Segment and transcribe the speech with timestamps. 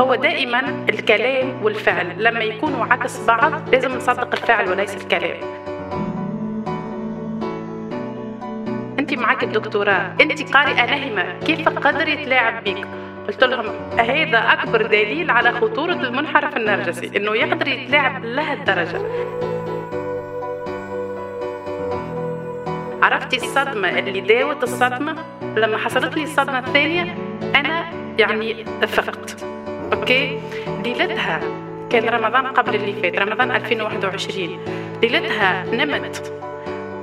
[0.00, 2.24] هو دائما الكلام والفعل.
[2.24, 5.36] لما يكونوا عكس بعض لازم نصدق الفعل وليس الكلام.
[8.98, 12.86] انت معك الدكتوراه انت قارئة نهمه كيف قدر يتلاعب بك
[13.28, 13.66] قلت لهم
[13.98, 19.00] هذا أكبر دليل على خطورة المنحرف النرجسي إنه يقدر يتلاعب لهالدرجه
[23.02, 25.16] عرفتي الصدمة اللي داوت الصدمة؟
[25.56, 27.14] لما حصلت لي الصدمة الثانية
[27.54, 29.44] أنا يعني افقت
[29.92, 30.40] أوكي
[30.84, 31.40] ليلتها
[31.90, 34.58] كان رمضان قبل اللي فات رمضان 2021
[35.02, 36.32] ليلتها نمت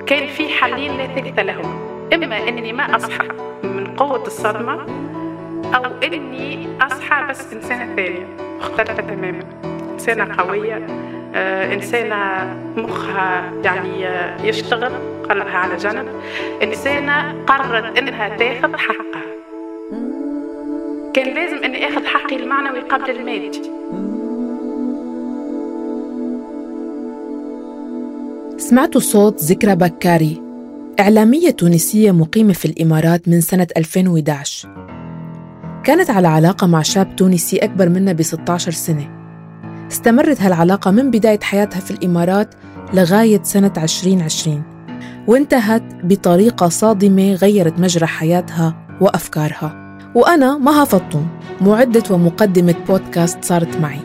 [0.07, 1.79] كان في حلين لا ثالث لهم
[2.13, 3.27] اما اني ما اصحى
[3.63, 4.85] من قوه الصدمه
[5.75, 8.27] أو اني اصحى بس انسانه ثانية
[8.59, 9.43] مختلفه تماما
[9.93, 10.87] انسانه قويه
[11.73, 14.05] إنسانة مخها يعني
[14.43, 14.91] يشتغل
[15.29, 16.07] قلبها على جنب
[16.63, 19.26] إنسانة قررت إنها تاخذ حقها
[21.17, 23.61] كان لازم إني آخذ حقي المعنوي قبل المادي
[28.57, 30.41] سمعتوا صوت ذكرى بكاري
[30.99, 34.69] إعلامية تونسية مقيمة في الإمارات من سنة 2011
[35.83, 39.09] كانت على علاقة مع شاب تونسي أكبر منها ب 16 سنة.
[39.91, 42.55] استمرت هالعلاقة من بداية حياتها في الإمارات
[42.93, 44.63] لغاية سنة 2020
[45.27, 49.86] وانتهت بطريقة صادمة غيرت مجرى حياتها وأفكارها.
[50.17, 51.27] وأنا مها فطوم
[51.61, 53.99] معدة ومقدمة بودكاست صارت معي.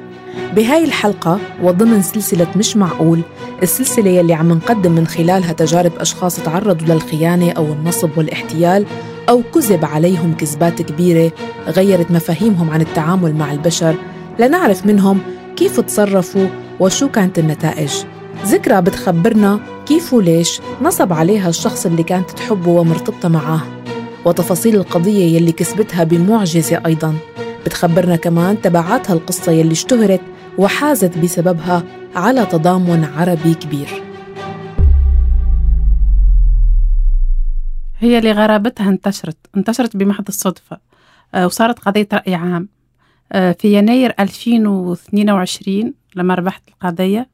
[0.56, 3.20] بهاي الحلقة وضمن سلسلة مش معقول
[3.62, 8.86] السلسلة يلي عم نقدم من خلالها تجارب أشخاص تعرضوا للخيانة أو النصب والاحتيال
[9.28, 11.32] أو كذب عليهم كذبات كبيرة
[11.68, 13.94] غيرت مفاهيمهم عن التعامل مع البشر.
[14.38, 15.18] لنعرف منهم
[15.56, 16.46] كيف تصرفوا
[16.80, 17.92] وشو كانت النتائج.
[18.46, 23.60] ذكرى بتخبرنا كيف وليش نصب عليها الشخص اللي كانت تحبه ومرتبطة معاه.
[24.24, 27.16] وتفاصيل القضية يلي كسبتها بمعجزة أيضاً.
[27.66, 30.20] بتخبرنا كمان تبعات هالقصة يلي اشتهرت
[30.58, 31.82] وحازت بسببها
[32.16, 33.88] على تضامن عربي كبير.
[37.98, 40.78] هي لغرابتها انتشرت انتشرت بمحض الصدفة
[41.34, 42.68] آه، وصارت قضية رأي عام.
[43.32, 47.28] آه، في يناير 2022 لما ربحت القضية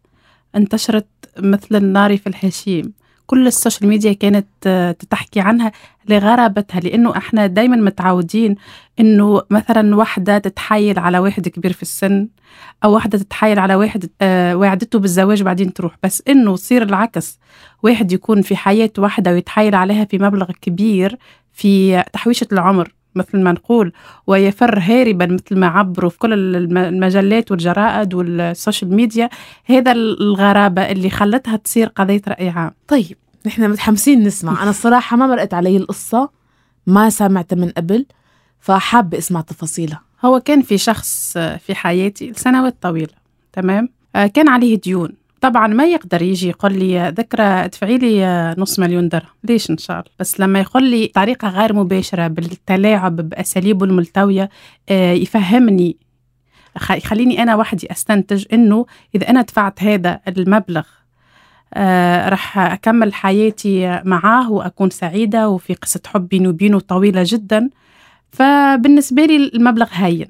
[0.56, 1.06] انتشرت
[1.38, 2.92] مثل النار في الهشيم.
[3.28, 5.72] كل ال social media كانت آه، تحكي عنها
[6.08, 8.54] لغرابتها لأنه إحنا دائما متعودين
[9.00, 12.28] إنه مثلا واحدة تتحايل على واحد كبير في السن
[12.84, 15.96] أو واحدة تتحايل على واحد آه وعدته بالزواج بعدين تروح.
[16.02, 17.38] بس إنه يصير العكس
[17.82, 21.18] واحد يكون في حياة واحدة ويتحايل عليها في مبلغ كبير
[21.52, 22.92] في تحويشة العمر.
[23.18, 23.92] مثل ما نقول
[24.26, 26.32] ويفر هاربا مثل ما عبروا في كل
[26.76, 29.28] المجلات والجرائد وال social media.
[29.64, 34.62] هذا الغرابة اللي خلتها تصير قضية رأي عام طيب نحن متحمسين نسمع.
[34.62, 36.28] أنا الصراحة ما مرقت علي القصة
[36.86, 38.06] ما سمعتها من قبل
[38.60, 40.00] فحابة أسمع تفاصيلها.
[40.24, 43.14] هو كان في شخص في حياتي لسنوات طويلة
[43.52, 45.12] تمام؟ آه، كان عليه ديون.
[45.40, 49.28] طبعا ما يقدر يجي يقول لي ذكرى أدفعي لي نص مليون درهم.
[49.44, 54.50] ليش إن شاء الله؟ بس لما يقول لي طريقة غير مباشرة بالتلاعب باساليبه الملتوية
[54.88, 55.96] آه، يفهمني
[56.90, 60.84] يخليني أنا وحدي أستنتج إنه إذا أنا دفعت هذا المبلغ
[61.74, 67.70] آه راح أكمل حياتي معاه وأكون سعيدة وفي قصة حب بيني وبينه طويلة جدا.
[68.32, 70.26] فبالنسبة لي المبلغ هين.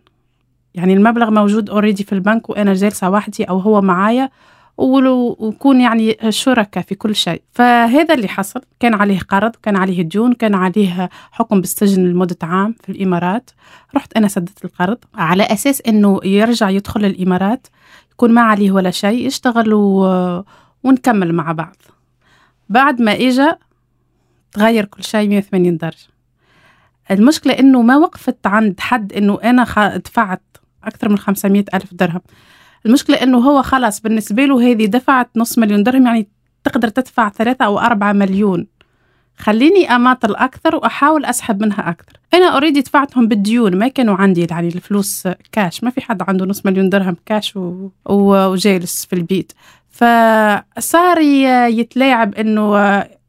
[0.75, 4.31] يعني المبلغ موجود اوريدي في البنك وأنا جالسة وحدي أو هو معايا
[4.79, 7.43] ونكون يعني شركاء في كل شيء.
[7.53, 8.61] فهذا اللي حصل.
[8.81, 13.51] كان عليه قرض كان عليه ديون كان عليه حكم بالسجن لمدة عام في الإمارات.
[13.97, 17.67] رحت أنا سددت القرض على أساس أنه يرجع يدخل الإمارات
[18.13, 20.45] يكون ما عليه ولا شيء يشتغل و...
[20.85, 21.77] ونكمل مع بعض.
[22.69, 23.59] بعد ما إجا
[24.53, 26.07] تغير كل شيء 180 درجة.
[27.11, 30.43] المشكلة إنه ما وقفت عند حد إنه أنا دفعت
[30.85, 32.21] أكثر من 500 ألف درهم.
[32.87, 36.29] المشكلة إنه هو خلاص بالنسبة له هذه دفعت نص مليون درهم يعني
[36.65, 38.67] تقدر تدفع ثلاثة أو أربعة مليون.
[39.39, 42.13] خليني أماطل أكثر وأحاول أسحب منها أكثر.
[42.35, 46.67] أنا أوريدي دفعتهم بالديون ما كانوا عندي يعني الفلوس كاش ما في حد عنده نص
[46.67, 47.91] مليون درهم كاش و...
[48.07, 49.53] وجالس في البيت.
[49.91, 51.19] فصار
[51.69, 52.79] يتلاعب إنه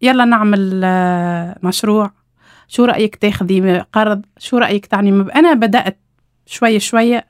[0.01, 0.81] يلا نعمل
[1.63, 2.12] مشروع.
[2.68, 6.00] شو رأيك تاخذي قرض شو رأيك تعني؟ أنا بدأت
[6.45, 7.25] شوية شوية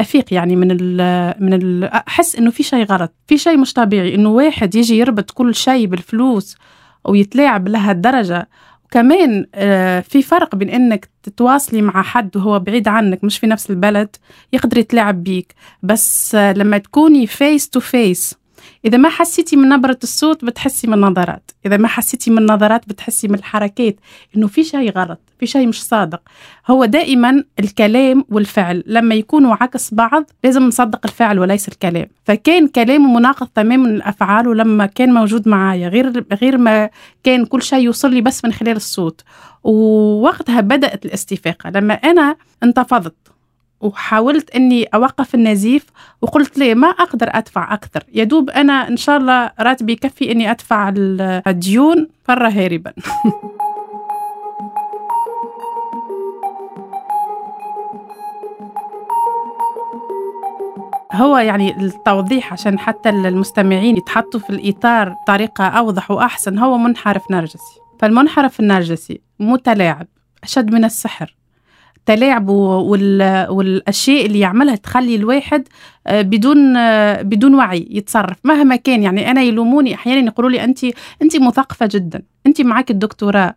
[0.00, 4.14] أفيق يعني من ال من ال أحس إنه في شيء غلط في شيء مش طبيعي
[4.14, 6.56] إنه واحد يجي يربط كل شيء بالفلوس
[7.04, 8.48] ويتلاعب لهالدرجه
[8.84, 13.70] وكمان آه، في فرق بين إنك تتواصلي مع حد وهو بعيد عنك مش في نفس
[13.70, 14.16] البلد
[14.52, 15.54] يقدر يتلاعب بيك.
[15.82, 18.34] بس آه، لما تكوني face to face
[18.84, 23.28] إذا ما حسيتي من نبرة الصوت بتحسي من النظرات إذا ما حسيتي من النظرات بتحسي
[23.28, 23.96] من الحركات.
[24.36, 26.20] إنه في شيء غلط في شيء مش صادق.
[26.66, 28.84] هو دائما الكلام والفعل.
[28.86, 32.06] لما يكونوا عكس بعض لازم نصدق الفعل وليس الكلام.
[32.24, 35.88] فكان كلامه مناقض تماما الأفعال ولما كان موجود معايا.
[35.88, 36.90] غير غير ما
[37.24, 39.24] كان كل شيء يوصل لي بس من خلال الصوت.
[39.64, 41.70] ووقتها بدأت الاستفاقة.
[41.70, 43.14] لما أنا انتفضت
[43.80, 45.86] وحاولت إني أوقف النزيف
[46.22, 48.04] وقلت ليه ما أقدر أدفع أكثر.
[48.14, 50.92] يا دوب أنا إن شاء الله راتبي يكفي إني أدفع
[51.46, 52.92] الديون فر هاربا.
[61.12, 67.80] هو يعني التوضيح عشان حتى المستمعين يتحطوا في الإطار بطريقة أوضح وأحسن هو منحرف نرجسي.
[67.98, 70.06] فالمنحرف النرجسي متلاعب
[70.44, 71.37] أشد من السحر.
[72.08, 72.52] تلاعبه
[73.50, 75.68] والأشياء اللي يعملها تخلي الواحد
[76.06, 78.36] آه، بدون آه، بدون وعي يتصرف.
[78.44, 80.84] مهما كان يعني أنا يلوموني أحيانا يقولوا لي انت
[81.22, 82.22] انت مثقفة جدا.
[82.46, 83.54] انت معك الدكتوراه.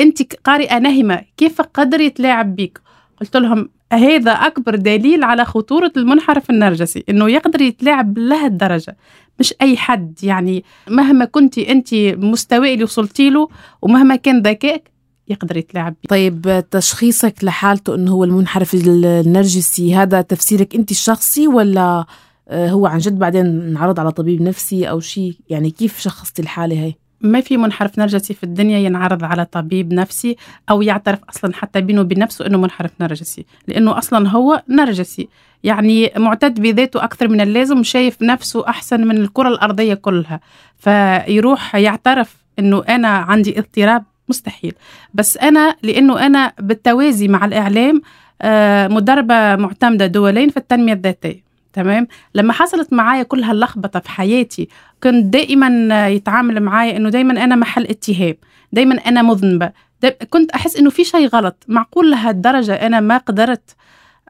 [0.00, 2.80] انت قارئة نهمه كيف قدر يتلاعب بك
[3.20, 8.96] قلت لهم هذا أكبر دليل على خطورة المنحرف النرجسي إنه يقدر يتلاعب لهالدرجه
[9.40, 13.48] مش أي حد يعني مهما كنت انت مستوى اللي وصلتي له
[13.82, 14.93] ومهما كان ذكائك
[15.28, 16.08] يقدر يتلاعب بيه.
[16.08, 22.04] طيب تشخيصك لحالته إنه هو المنحرف النرجسي هذا تفسيرك أنت الشخصي ولا
[22.48, 26.76] آه، هو عن جد بعدين انعرض على طبيب نفسي أو شيء؟ يعني كيف شخصتي الحالة
[26.76, 30.36] هي؟ ما في منحرف نرجسي في الدنيا ينعرض على طبيب نفسي
[30.70, 35.28] أو يعترف أصلا حتى بينه وبين نفسه إنه منحرف نرجسي لأنه أصلا هو نرجسي.
[35.64, 40.40] يعني معتد بذاته أكثر من اللازم شايف نفسه أحسن من الكرة الأرضية كلها
[40.76, 44.72] فيروح يعترف إنه أنا عندي اضطراب مستحيل.
[45.14, 48.02] بس أنا لأنه أنا بالتوازي مع الإعلام
[48.42, 54.68] آه، مدربة معتمدة دولين في التنمية الذاتية تمام؟ لما حصلت معايا كل هاللخبطة في حياتي
[55.02, 58.34] كنت دائما يتعامل معايا إنه دائما أنا محل اتهام
[58.72, 59.72] دائما أنا مذنبة
[60.30, 63.76] كنت أحس إنه في شيء غلط معقول لهالدرجة أنا ما قدرت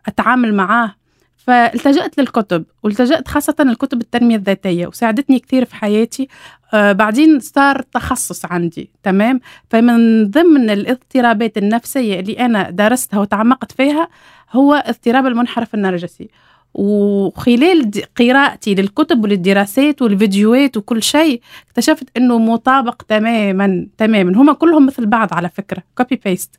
[0.07, 0.95] أتعامل معاه.
[1.37, 6.29] فالتجأت للكتب والتجأت خاصة الكتب التنمية الذاتية وساعدتني كثير في حياتي.
[6.75, 9.41] آه بعدين صار تخصص عندي تمام؟
[9.71, 14.09] فمن ضمن الاضطرابات النفسية اللي أنا درستها وتعمقت فيها
[14.53, 16.29] هو اضطراب المنحرف النرجسي.
[16.75, 24.39] وخلال قراءتي للكتب وللدراسات والفيديوهات وكل شيء اكتشفت إنه مطابق تماما تماما.
[24.39, 26.51] هما كلهم مثل بعض على فكرة copy paste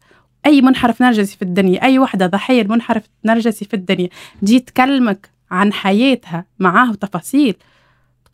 [0.45, 4.09] أي منحرف نرجسي في الدنيا أي وحدة ضحية المنحرف نرجسي في الدنيا
[4.41, 7.55] دي تكلمك عن حياتها معاه تفاصيل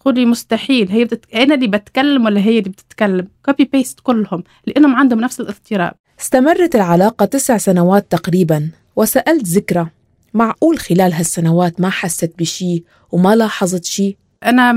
[0.01, 0.89] تقولي مستحيل.
[0.91, 1.33] هي بتت...
[1.35, 5.93] أنا اللي بتكلم ولا هي اللي بتتكلم؟ copy paste كلهم لأنهم عندهم نفس الاضطراب.
[6.19, 9.87] استمرت العلاقة تسع سنوات تقريبا وسألت ذكرى.
[10.33, 14.75] معقول خلال هالسنوات ما حست بشي وما لاحظت شي؟ أنا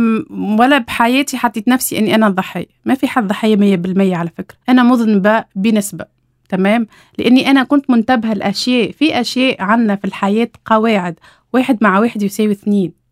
[0.58, 4.56] ولا بحياتي حطيت نفسي إني أنا ضحية ما في حد مية بالمية على فكرة.
[4.68, 6.04] أنا مذنبة بنسبة
[6.48, 6.86] تمام؟
[7.18, 8.92] لأني أنا كنت منتبهة لأشياء.
[8.92, 11.14] في أشياء عنا في الحياة قواعد
[11.52, 13.03] واحد مع واحد يساوي اثنين.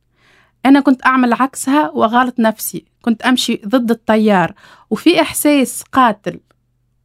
[0.67, 2.85] أنا كنت أعمل عكسها وأغالط نفسي.
[3.03, 4.55] كنت أمشي ضد التيار.
[4.91, 6.41] وفي إحساس قاتل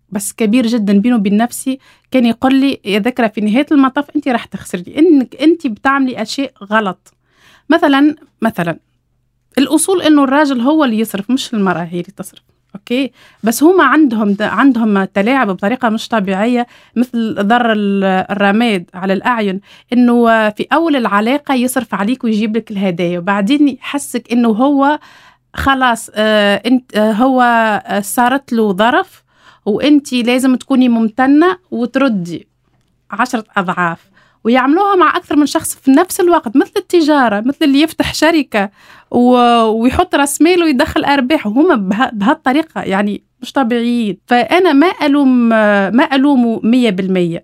[0.09, 1.79] بس كبير جدا بينه وبين نفسي.
[2.11, 6.51] كان يقول لي يا ذكرى في نهاية المطاف أنت راح تخسري إنك أنت بتعملي أشياء
[6.63, 7.13] غلط.
[7.69, 8.79] مثلا مثلا
[9.57, 12.56] الأصول إنه الراجل هو اللي يصرف مش المرأة هي اللي تصرف.
[12.77, 13.11] أوكي؟
[13.43, 17.73] بس هما عندهم عندهم تلاعب بطريقة مش طبيعية مثل ضر
[18.31, 19.61] الرماد على الأعين.
[19.93, 24.99] إنه في أول العلاقة يصرف عليك ويجيب لك الهدايا وبعدين يحسك إنه هو
[25.53, 27.41] خلاص آه انت آه هو
[27.85, 29.23] آه صارت له ظرف
[29.65, 32.47] وإنت لازم تكوني ممتنة وتردي
[33.11, 33.99] عشرة أضعاف.
[34.43, 38.69] ويعملوها مع أكثر من شخص في نفس الوقت مثل التجارة مثل اللي يفتح شركة.
[39.11, 44.17] ويحط راس مال ويدخل أرباح وهما بهالطريقة يعني مش طبيعيين.
[44.27, 46.61] فأنا ما ألوم ما ألومه
[47.37, 47.41] 100%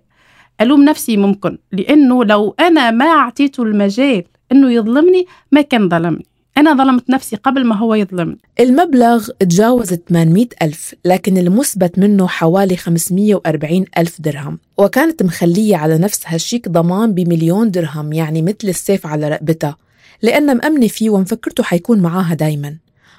[0.60, 6.26] ألوم نفسي ممكن لأنه لو أنا ما أعطيته المجال إنه يظلمني ما كان ظلمني.
[6.56, 8.38] أنا ظلمت نفسي قبل ما هو يظلمني.
[8.60, 14.58] المبلغ تجاوز 800 ألف لكن المثبت منه حوالي 540 ألف درهم.
[14.78, 19.76] وكانت مخلية على نفسها الشيك ضمان بمليون درهم يعني مثل السيف على رقبتها.
[20.22, 22.76] لأن مأمنة فيه ومفكرته حيكون معاها دايما.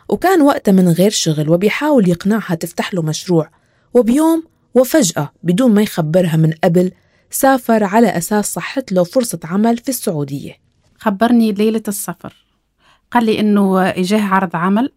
[0.10, 3.50] وكان وقتها من غير شغل وبيحاول يقنعها تفتح له مشروع.
[3.94, 4.44] وبيوم
[4.75, 6.92] وفجأة بدون ما يخبرها من قبل
[7.32, 10.58] سافر على أساس صحت له فرصة عمل في السعودية.
[10.98, 12.34] خبرني ليلة السفر.
[13.12, 14.92] قال لي إنه إجاه عرض عمل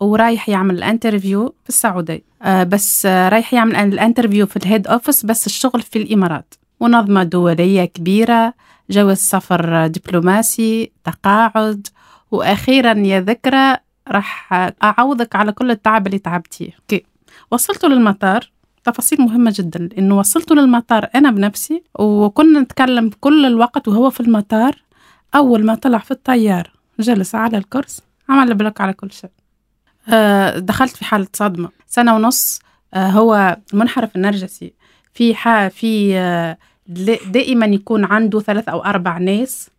[0.00, 2.22] ورايح يعمل ال interview في السعودية.
[2.42, 6.54] آه بس آه رايح يعمل ال interview في ال head office بس الشغل في الإمارات.
[6.80, 8.54] منظمة دولية كبيرة
[8.90, 11.86] جواز سفر دبلوماسي تقاعد
[12.30, 13.76] وأخيرا يا ذكرى
[14.08, 16.70] راح أعوضك على كل التعب اللي تعبتيه.
[16.80, 17.04] okay.
[17.50, 18.50] وصلته للمطار.
[18.84, 19.78] تفاصيل مهمة جدا.
[19.78, 24.76] لأنه وصلته للمطار أنا بنفسي وكنا نتكلم كل الوقت وهو في المطار.
[25.34, 26.70] أول ما طلع في الطيارة
[27.00, 29.30] جلس على الكرسي عمل block على كل شيء.
[30.08, 31.68] أه دخلت في حالة صدمة.
[31.86, 32.60] سنة ونص
[32.94, 34.74] أه هو المنحرف النرجسي.
[35.14, 36.58] في حا في أه
[37.26, 39.70] دائما يكون عنده ثلاث أو أربع ناس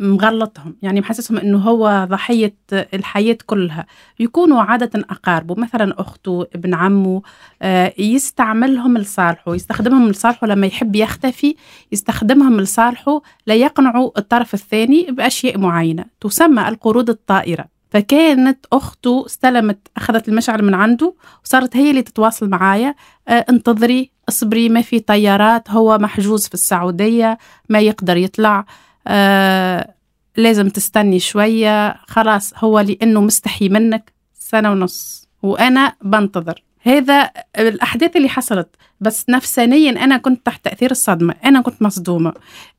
[0.00, 0.76] مغلطهم.
[0.82, 3.86] يعني محسسهم إنه هو ضحية الحياة كلها.
[4.20, 7.22] يكونوا عادة أقاربه مثلا أخته ابن عمه
[7.62, 11.54] آه، يستعملهم لصالحه يستخدمهم لصالحه لما يحب يختفي
[11.92, 16.04] يستخدمهم لصالحه ليقنعوا الطرف الثاني بأشياء معينة.
[16.20, 17.73] تسمى القروض الطائرة.
[17.94, 22.94] فكانت أخته استلمت أخذت المشعل من عنده وصارت هي اللي تتواصل معايا.
[23.28, 28.66] آه انتظري اصبري ما في طيارات هو محجوز في السعودية ما يقدر يطلع.
[29.06, 29.94] آه
[30.36, 31.96] لازم تستني شوية.
[32.06, 36.62] خلاص هو لأنه مستحي منك سنة ونص وأنا بنتظر.
[36.80, 38.68] هذا الأحداث اللي حصلت
[39.00, 42.32] بس نفسانيا أنا كنت تحت تأثير الصدمة أنا كنت مصدومة.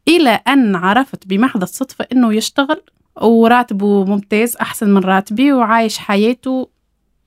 [0.08, 2.82] إلى أن عرفت بمحض الصدفة أنه يشتغل
[3.22, 6.70] وراتبه ممتاز أحسن من راتبي وعايش حياته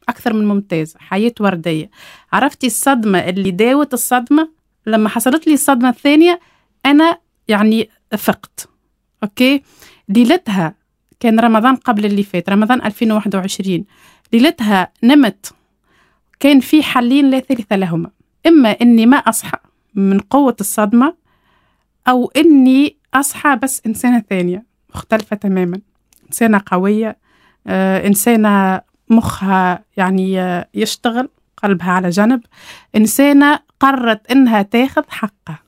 [0.09, 1.91] أكثر من ممتاز حياة وردية.
[2.33, 4.49] عرفتي الصدمة اللي داوت الصدمة؟
[4.87, 6.41] لما حصلت لي الصدمة الثانية
[6.87, 7.19] أنا
[7.49, 8.69] يعني فقت.
[9.23, 9.63] أوكي؟
[10.09, 10.75] ليلتها
[11.21, 13.85] كان رمضان قبل اللي فات رمضان 2021
[14.33, 15.53] ليلتها نمت
[16.41, 18.11] كان في حلين لا ثالث لهما.
[18.47, 19.59] إما إني ما أصحى
[19.95, 21.15] من قوة الصدمة
[22.09, 24.68] أو إني أصحى بس إنسانة ثانية.
[24.95, 25.81] مختلفة تماما.
[26.27, 27.19] إنسانة قوية
[27.67, 32.41] آه، إنسانة مخها يعني آه، يشتغل قلبها على جنب.
[32.97, 35.59] إنسانة قررت إنها تاخذ حقها.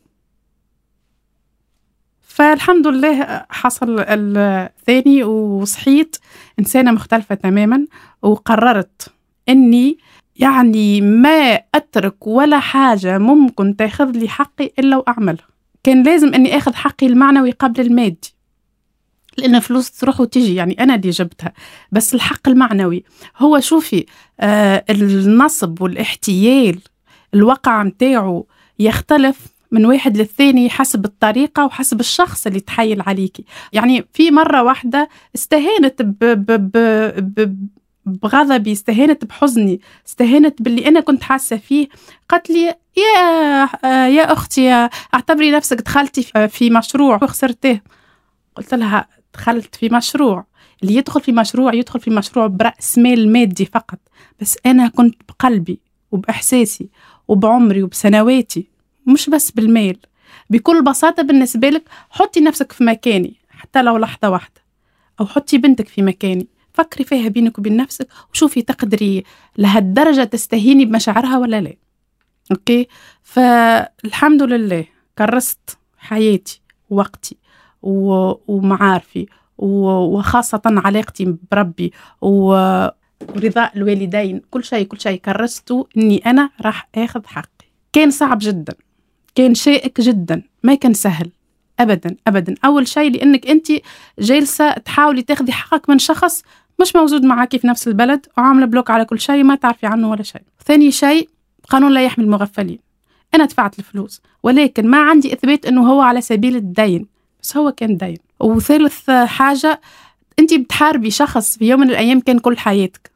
[2.20, 6.16] فالحمد لله حصل الثاني وصحيت.
[6.58, 7.86] إنسانة مختلفة تماما
[8.22, 9.12] وقررت
[9.48, 9.98] أني
[10.36, 15.48] يعني ما أترك ولا حاجة ممكن تاخذ لي حقي إلا وأعملها.
[15.82, 18.34] كان لازم أني أخذ حقي المعنوي قبل المادي.
[19.40, 21.52] لأن فلوس تروح وتجي يعني أنا اللي جبتها.
[21.92, 23.04] بس الحق المعنوي
[23.38, 24.06] هو شوفي
[24.40, 26.80] آه النصب والاحتيال
[27.34, 28.44] الوقع متاعه
[28.78, 33.44] يختلف من واحد للثاني حسب الطريقة وحسب الشخص اللي تحيل عليكي.
[33.72, 36.78] يعني في مرة واحدة استهانت ب ب ب
[37.40, 37.68] ب
[38.06, 41.88] بغضبي استهانت بحزني استهانت باللي أنا كنت حاسة فيه.
[42.28, 43.68] قالت لي يا
[44.06, 47.82] يا أختي أعتبري نفسك دخلتي في مشروع وخسرتيه.
[48.56, 50.46] قلت لها دخلت في مشروع.
[50.82, 53.98] اللي يدخل في مشروع يدخل في مشروع برأس مال مادي فقط.
[54.40, 56.88] بس أنا كنت بقلبي وبإحساسي
[57.28, 58.66] وبعمري وبسنواتي
[59.06, 59.96] مش بس بالمال.
[60.50, 64.60] بكل بساطة بالنسبة لك حطي نفسك في مكاني حتى لو لحظة واحدة.
[65.20, 66.48] أو حطي بنتك في مكاني.
[66.72, 69.24] فكري فيها بينك وبين نفسك وشوفي تقدري
[69.58, 71.76] لهالدرجة تستهيني بمشاعرها ولا لا.
[72.50, 72.88] أوكي؟
[73.22, 74.84] فالحمد لله
[75.18, 76.60] كرست حياتي
[76.90, 77.36] ووقتي.
[77.82, 79.26] ومعارفي
[79.58, 84.42] وخاصة علاقتي بربي ورضاء الوالدين.
[84.50, 87.66] كل شيء كل شيء كرسته إني أنا راح آخذ حقي.
[87.92, 88.74] كان صعب جدا
[89.34, 91.30] كان شائك جدا ما كان سهل
[91.80, 92.54] ابدا ابدا.
[92.64, 93.66] أول شيء لأنك أنت
[94.18, 96.42] جالسة تحاولي تاخذي حقك من شخص
[96.80, 100.22] مش موجود معاكي في نفس البلد وعاملة بلوك على كل شيء ما تعرفي عنه ولا
[100.22, 100.42] شيء.
[100.66, 101.28] ثاني شيء
[101.68, 102.78] قانون لا يحمي المغفلين.
[103.34, 107.06] أنا دفعت الفلوس ولكن ما عندي إثبات إنه هو على سبيل الدين.
[107.42, 109.80] بس هو كان دين وثالث حاجة
[110.38, 113.10] انت بتحاربي شخص في يوم من الأيام كان كل حياتك.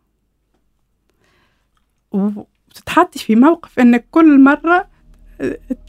[2.12, 4.88] وتتحطي في موقف انك كل مرة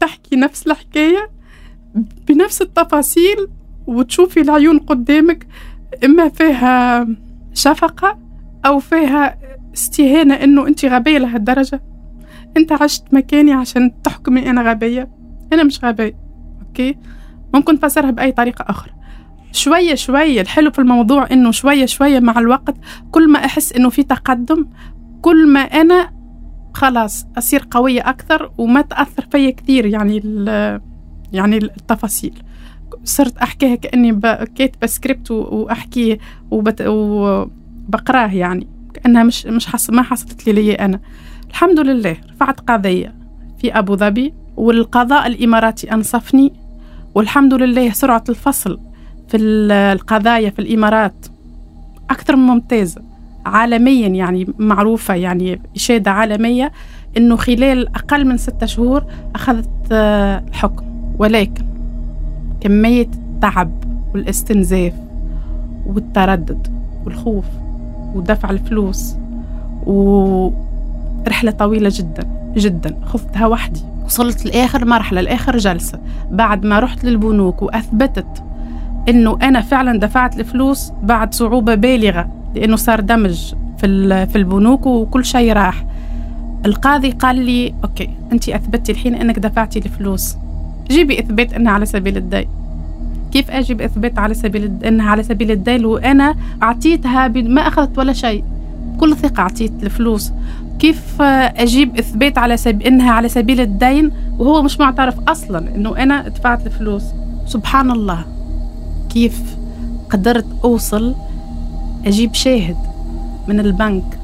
[0.00, 1.30] تحكي نفس الحكاية
[2.28, 3.48] بنفس التفاصيل
[3.86, 5.46] وتشوفي العيون قدامك
[6.04, 7.06] إما فيها
[7.54, 8.18] شفقة
[8.66, 9.38] أو فيها
[9.74, 11.82] استهانة إنه أنت غبية لهالدرجة.
[12.56, 15.10] أنت عشت مكاني عشان تحكمي أنا غبية.
[15.52, 16.16] أنا مش غبية
[16.66, 16.96] أوكي؟
[17.54, 18.90] ممكن نفسرها بأي طريقة أخرى.
[19.52, 22.74] شوية شوية الحلو في الموضوع إنه شوية شوية مع الوقت
[23.10, 24.66] كل ما أحس إنه في تقدم
[25.22, 26.10] كل ما أنا
[26.74, 30.16] خلاص أصير قوية أكثر وما تأثر فيا كثير يعني
[31.32, 32.42] يعني التفاصيل.
[33.04, 34.20] صرت أحكيها كأني
[34.54, 36.18] كاتبة سكريبت وأحكيه
[36.50, 38.68] وبت وبقراه يعني.
[38.94, 41.00] كأنها مش مش حص ما حصلت لي لي أنا.
[41.50, 43.14] الحمد لله رفعت قضية
[43.58, 46.52] في أبو ظبي والقضاء الإماراتي أنصفني.
[47.16, 48.78] والحمد لله سرعة الفصل
[49.28, 51.26] في القضايا في الإمارات
[52.10, 53.02] أكثر من ممتازة
[53.46, 56.72] عالميا يعني معروفة يعني إشادة عالمية
[57.16, 59.04] أنه خلال أقل من ستة شهور
[59.34, 60.84] أخذت الحكم.
[60.84, 61.64] آه، ولكن
[62.60, 64.92] كمية التعب والاستنزاف
[65.86, 66.68] والتردد
[67.04, 67.44] والخوف
[68.14, 69.14] ودفع الفلوس
[69.86, 72.96] ورحلة طويلة جدا جدا.
[73.04, 73.95] خذتها وحدي.
[74.06, 75.98] وصلت لآخر مرحلة لآخر جلسة.
[76.30, 78.42] بعد ما رحت للبنوك وأثبتت
[79.08, 85.24] إنه أنا فعلا دفعت الفلوس بعد صعوبة بالغة لأنه صار دمج في في البنوك وكل
[85.24, 85.84] شيء راح.
[86.66, 90.36] القاضي قال لي أوكي أنت أثبتي الحين أنك دفعتي الفلوس.
[90.88, 92.48] جيبي إثبات أنها على سبيل الدين.
[93.32, 98.44] كيف أجيب إثبات على سبيل أنها على سبيل الدين؟ وأنا أعطيتها ما أخذت ولا شيء.
[98.94, 100.32] بكل ثقة أعطيت الفلوس.
[100.78, 106.28] كيف أجيب إثبات على سبيل أنها على سبيل الدين وهو مش معترف أصلا أنه أنا
[106.28, 107.04] دفعت الفلوس.
[107.46, 108.24] سبحان الله.
[109.08, 109.56] كيف
[110.10, 111.14] قدرت أوصل
[112.06, 112.76] أجيب شاهد
[113.48, 114.18] من البنك؟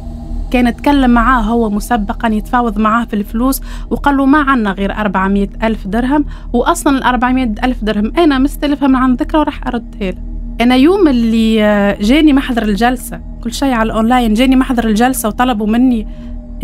[0.51, 5.49] كان يتكلم معاه هو مسبقا يتفاوض معاه في الفلوس وقال له ما عنا غير 400
[5.63, 8.13] ألف درهم وأصلا ال 400 ألف درهم.
[8.19, 10.19] أنا مستلفها من عن ذكرى وراح أردها له.
[10.61, 11.57] أنا يوم اللي
[12.01, 16.07] جاني محضر الجلسة كل شيء على الأونلاين جاني محضر الجلسة وطلبوا مني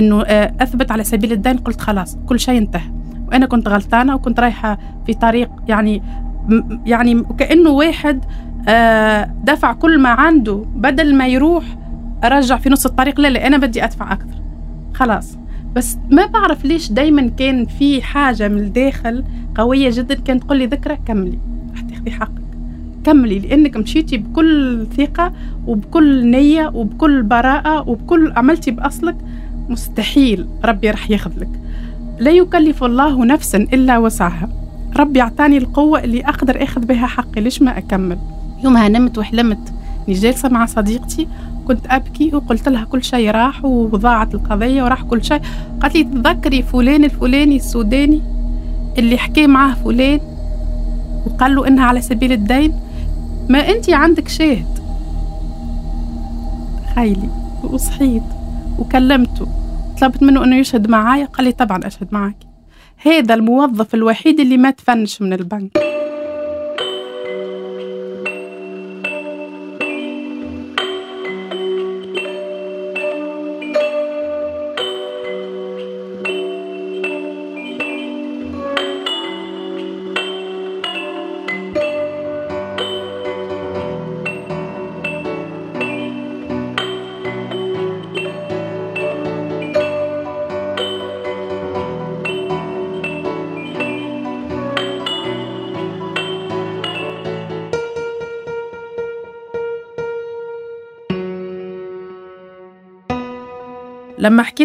[0.01, 0.23] إنه
[0.61, 2.91] أثبت على سبيل الدين قلت خلاص كل شيء انتهى.
[3.29, 6.03] وأنا كنت غلطانة وكنت رايحة في طريق يعني
[6.87, 8.25] يعني كأنه واحد
[8.69, 11.65] آه، دفع كل ما عنده بدل ما يروح
[12.25, 13.21] ارجع في نص الطريق.
[13.21, 14.43] لا لا أنا بدي أدفع أكثر.
[14.95, 15.39] خلاص.
[15.75, 19.25] بس ما بعرف ليش دايما كان في حاجة من الداخل
[19.55, 20.15] قوية جدا.
[20.15, 21.39] كانت تقول لي ذكرى كملي
[21.75, 22.43] رح تاخذي حقك.
[23.05, 25.33] كملي لأنك مشيتي بكل ثقة
[25.67, 29.17] وبكل نية وبكل براءة وبكل عملتي بأصلك.
[29.69, 31.61] مستحيل ربي رح ياخذ لك.
[32.19, 34.49] لا يكلف الله نفسا إلا وسعها.
[34.97, 38.19] ربي أعطاني القوة اللي أقدر أخذ بها حقي ليش ما أكمل؟
[38.65, 39.73] يومها نمت وحلمت.
[40.09, 41.29] اني جالسه مع صديقتي
[41.67, 45.41] كنت أبكي وقلت لها كل شيء راح وضاعت القضية وراح كل شيء
[45.81, 48.23] قالت لي تذكري فلان الفلاني السوداني
[48.99, 50.21] اللي حكي معاه فلان؟
[51.27, 52.73] وقال له إنها على سبيل الدين.
[53.49, 54.79] ما أنت عندك شاهد
[56.95, 57.29] خيلي
[57.65, 58.23] وصحيت.
[58.79, 59.49] وكلمته.
[60.01, 62.37] طلبت منه إنه يشهد معايا قال لي طبعا أشهد معك
[62.97, 65.98] هذا الموظف الوحيد اللي ما تفنش من البنك.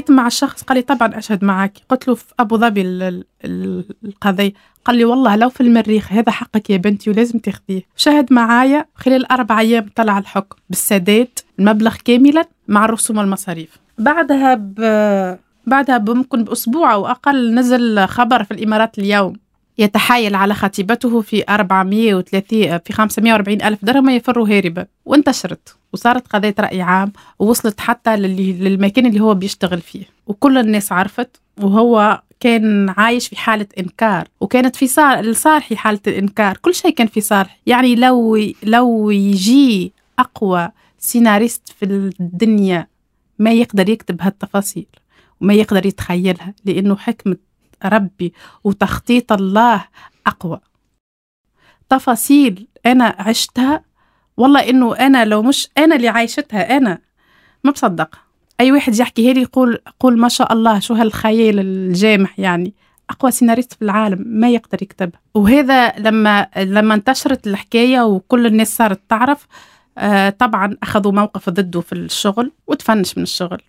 [0.04, 1.78] حكيت مع الشخص قال لي طبعا أشهد معك.
[1.90, 2.82] قلت له في أبو ظبي
[4.06, 4.54] القضية.
[4.86, 8.86] قال لي والله لو في المريخ هذا حقك يا بنتي ولازم تاخذيه شهد معايا.
[8.96, 11.28] خلال أربع أيام طلع الحكم بالسداد
[11.60, 13.80] المبلغ كاملا مع الرسوم والمصاريف.
[13.98, 14.76] بعدها ب...
[15.68, 19.34] بعدها ممكن بأسبوع أو أقل نزل خبر في الإمارات اليوم.
[19.78, 24.86] يتحايل على خطيبته في 430 في 540 ألف درهم يفر هاربا.
[25.06, 30.06] وانتشرت وصارت قضية رأي عام ووصلت حتى للمكان اللي هو بيشتغل فيه.
[30.28, 34.88] وكل الناس عرفت وهو كان عايش في حالة إنكار وكانت في
[35.34, 36.58] صالحي حالة الإنكار.
[36.58, 41.86] كل شيء كان في صالحي يعني لو لو يجي أقوى سيناريست في
[42.20, 42.88] الدنيا
[43.40, 44.86] ما يقدر يكتب هالتفاصيل
[45.42, 47.38] وما يقدر يتخيلها لأنه حكمة
[47.86, 49.86] ربي وتخطيط الله
[50.28, 50.60] أقوى.
[51.90, 53.84] تفاصيل أنا عشتها
[54.38, 57.00] والله إنه أنا لو مش أنا اللي عايشتها أنا
[57.64, 58.16] ما بصدق.
[58.60, 62.74] أي واحد يحكي لي يقول قول ما شاء الله شو هالخيال الجامح يعني.
[63.10, 69.02] أقوى سيناريست في العالم ما يقدر يكتبها وهذا لما لما انتشرت الحكاية وكل الناس صارت
[69.10, 69.48] تعرف
[69.98, 73.62] آه طبعا أخذوا موقف ضده في الشغل وتفنش من الشغل.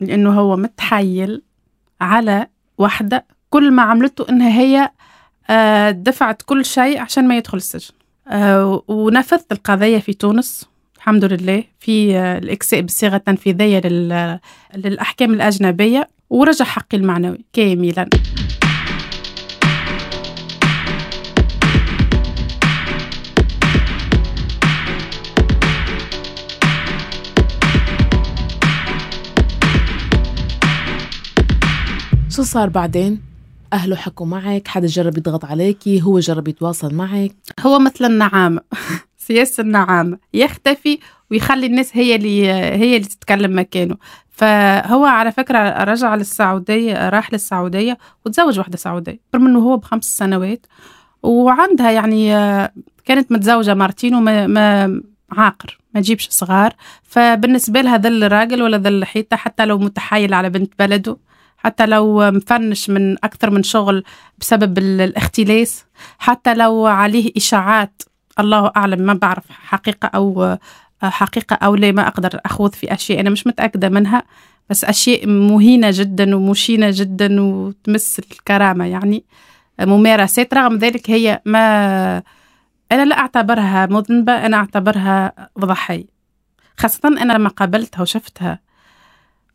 [0.00, 1.42] لأنه هو متحيل
[2.00, 2.46] على
[2.78, 4.90] واحدة كل ما عملته إنها هي
[5.50, 7.94] آه، دفعت كل شيء عشان ما يدخل السجن.
[8.28, 11.64] آه، ونفذت القضية في تونس الحمد لله.
[11.78, 13.80] في آه، الإكساء بالصيغة التنفيذية
[14.74, 18.08] للأحكام الأجنبية ورجع حقي المعنوي كاملا.
[32.28, 33.29] شو صار بعدين؟
[33.72, 37.32] أهله حكوا معك حدا جرب يضغط عليكي هو جرب يتواصل معك.
[37.60, 38.60] هو مثل النعامة
[39.26, 40.98] سياسة النعامة يختفي
[41.30, 43.96] ويخلي الناس هي اللي هي اللي تتكلم مكانه.
[44.30, 50.66] فهو على فكرة رجع للسعودية راح للسعودية وتزوج واحدة سعودية رغم انه هو بخمس سنوات.
[51.22, 52.30] وعندها يعني
[53.04, 55.00] كانت متزوجة مرتين وما ما
[55.32, 56.74] عاقر ما تجيبش صغار.
[57.02, 61.16] فبالنسبة لها ذل الراجل ولا ذل الحيطة حتى لو متحايل على بنت بلده.
[61.64, 64.04] حتى لو مفنش من أكثر من شغل
[64.38, 65.84] بسبب الاختلاس
[66.18, 68.02] حتى لو عليه إشاعات
[68.40, 70.56] الله أعلم ما بعرف حقيقة أو
[71.02, 74.22] حقيقة أو لا ما أقدر أخوض في أشياء أنا مش متأكدة منها
[74.70, 79.24] بس أشياء مهينة جدا ومشينة جدا وتمس الكرامة يعني
[79.80, 82.22] ممارسات رغم ذلك هي ما
[82.92, 86.20] أنا لا أعتبرها مذنبة أنا أعتبرها ضحية
[86.76, 88.60] خاصة أنا لما قابلتها وشفتها.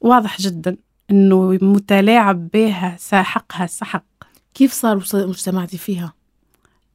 [0.02, 0.78] واضح جدا.
[1.12, 4.04] أنه متلاعب بها ساحقها سحق
[4.54, 6.14] كيف صار مجتمعتي فيها؟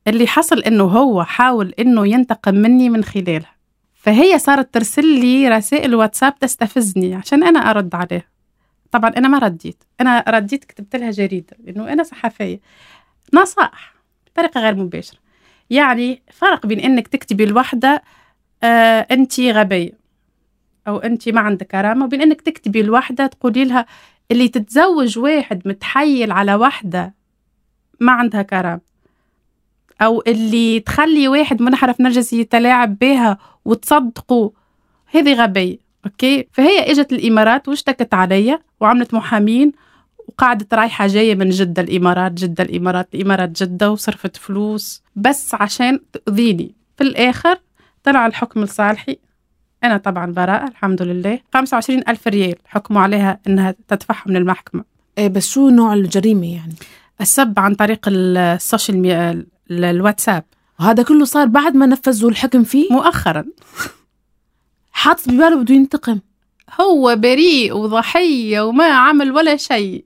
[0.09, 3.55] اللي حصل أنه هو حاول أنه ينتقم مني من خلالها.
[3.95, 8.25] فهي صارت ترسل لي رسائل واتساب تستفزني عشان أنا أرد عليها
[8.91, 9.85] طبعا أنا ما رديت.
[10.01, 12.61] أنا رديت كتبت لها جريدة لأنه أنا صحفية.
[13.35, 13.95] نصائح
[14.27, 15.19] بطريقة غير مباشرة.
[15.71, 18.03] يعني فرق بين إنك تكتبي لوحدة
[18.63, 20.00] آه انت غبية.
[20.89, 23.87] أو أنت ما عندك كرامة وبين إنك تكتبي لوحدة تقولي لها
[24.31, 27.15] اللي تتزوج واحد متحيل على واحدة
[28.01, 28.81] ما عندها كرامة.
[30.03, 34.53] أو اللي تخلي واحد منحرف نرجسي يتلاعب بها وتصدقه
[35.07, 39.73] هذه غبية أوكي؟ فهي إجت الإمارات واشتكت عليا وعملت محامين
[40.29, 46.75] وقعدت رايحة جاية من جدة الإمارات جدة الإمارات الإمارات جدة وصرفت فلوس بس عشان تأذيني
[46.97, 47.59] في الآخر
[48.05, 49.19] طلع الحكم لصالحي.
[49.85, 51.39] أنا طبعا براءة الحمد لله.
[51.55, 54.85] 25 ألف ريال حكموا عليها أنها تدفعها من المحكمة.
[55.19, 56.75] إيه بس شو نوع الجريمة يعني؟
[57.21, 60.45] السب عن طريق السوشيال ميديا الواتساب.
[60.81, 63.45] وهذا كله صار بعد ما نفذوا الحكم فيه؟ مؤخرا.
[64.93, 66.21] حاط بباله بده ينتقم.
[66.81, 70.05] هو بريء وضحية وما عمل ولا شيء.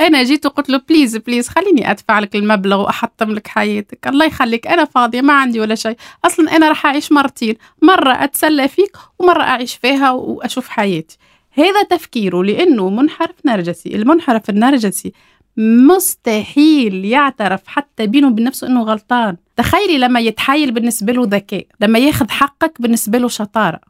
[0.00, 4.06] أنا جيت وقلت له please please خليني أدفع لك المبلغ وأحطم لك حياتك.
[4.06, 4.66] الله يخليك.
[4.66, 5.96] أنا فاضية ما عندي ولا شيء.
[6.24, 7.54] أصلا أنا راح أعيش مرتين.
[7.82, 11.18] مرة أتسلى فيك ومرة أعيش فيها وأشوف حياتي.
[11.52, 13.94] هذا تفكيره لأنه منحرف نرجسي.
[13.94, 15.12] المنحرف النرجسي
[15.56, 19.36] مستحيل يعترف حتى بينه وبين نفسه إنه غلطان.
[19.56, 23.80] تخيلي لما يتحايل بالنسبة له ذكاء لما ياخذ حقك بالنسبة له شطارة.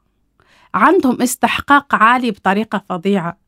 [0.74, 3.38] عندهم استحقاق عالي بطريقة فظيعة.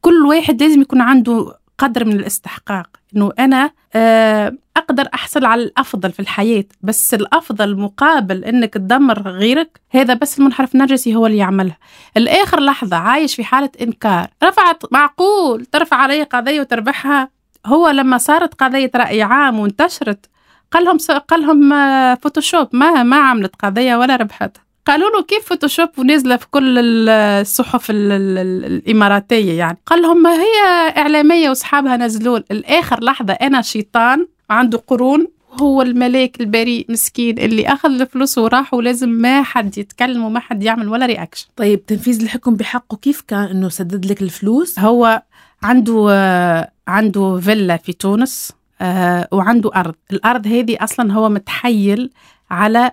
[0.00, 6.12] كل واحد لازم يكون عنده قدر من الاستحقاق إنه أنا آه، أقدر أحصل على الأفضل
[6.12, 11.78] في الحياة بس الأفضل مقابل إنك تدمر غيرك هذا بس المنحرف النرجسي هو اللي يعملها.
[12.16, 14.28] الآخر لحظة عايش في حالة إنكار.
[14.44, 17.28] رفعت معقول ترفع علي قضية وتربحها.
[17.66, 20.26] هو لما صارت قضية رأي عام وانتشرت
[20.70, 25.48] قال لهم قال لهم آه، Photoshop ما ما عملت قضية ولا ربحتها قالوا له كيف
[25.48, 33.04] Photoshop ونازله في كل الصحف الإماراتية يعني؟ قال لهم ما هي إعلامية وأصحابها نزلون الآخر
[33.04, 35.26] لحظة أنا شيطان عنده قرون
[35.60, 40.88] هو الملاك البريء مسكين اللي أخذ الفلوس وراح ولازم ما حد يتكلم وما حد يعمل
[40.88, 45.22] ولا reaction طيب تنفيذ الحكم بحقه كيف كان؟ إنه سدد لك الفلوس؟ هو
[45.62, 49.94] عنده عنده فيلا في تونس آه، وعنده أرض.
[50.12, 52.10] الأرض هذه أصلا هو متحيل
[52.50, 52.92] على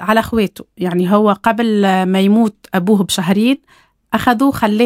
[0.00, 0.64] على أخواته.
[0.76, 3.58] يعني هو قبل ما يموت أبوه بشهرين
[4.14, 4.84] أخذوه خلاه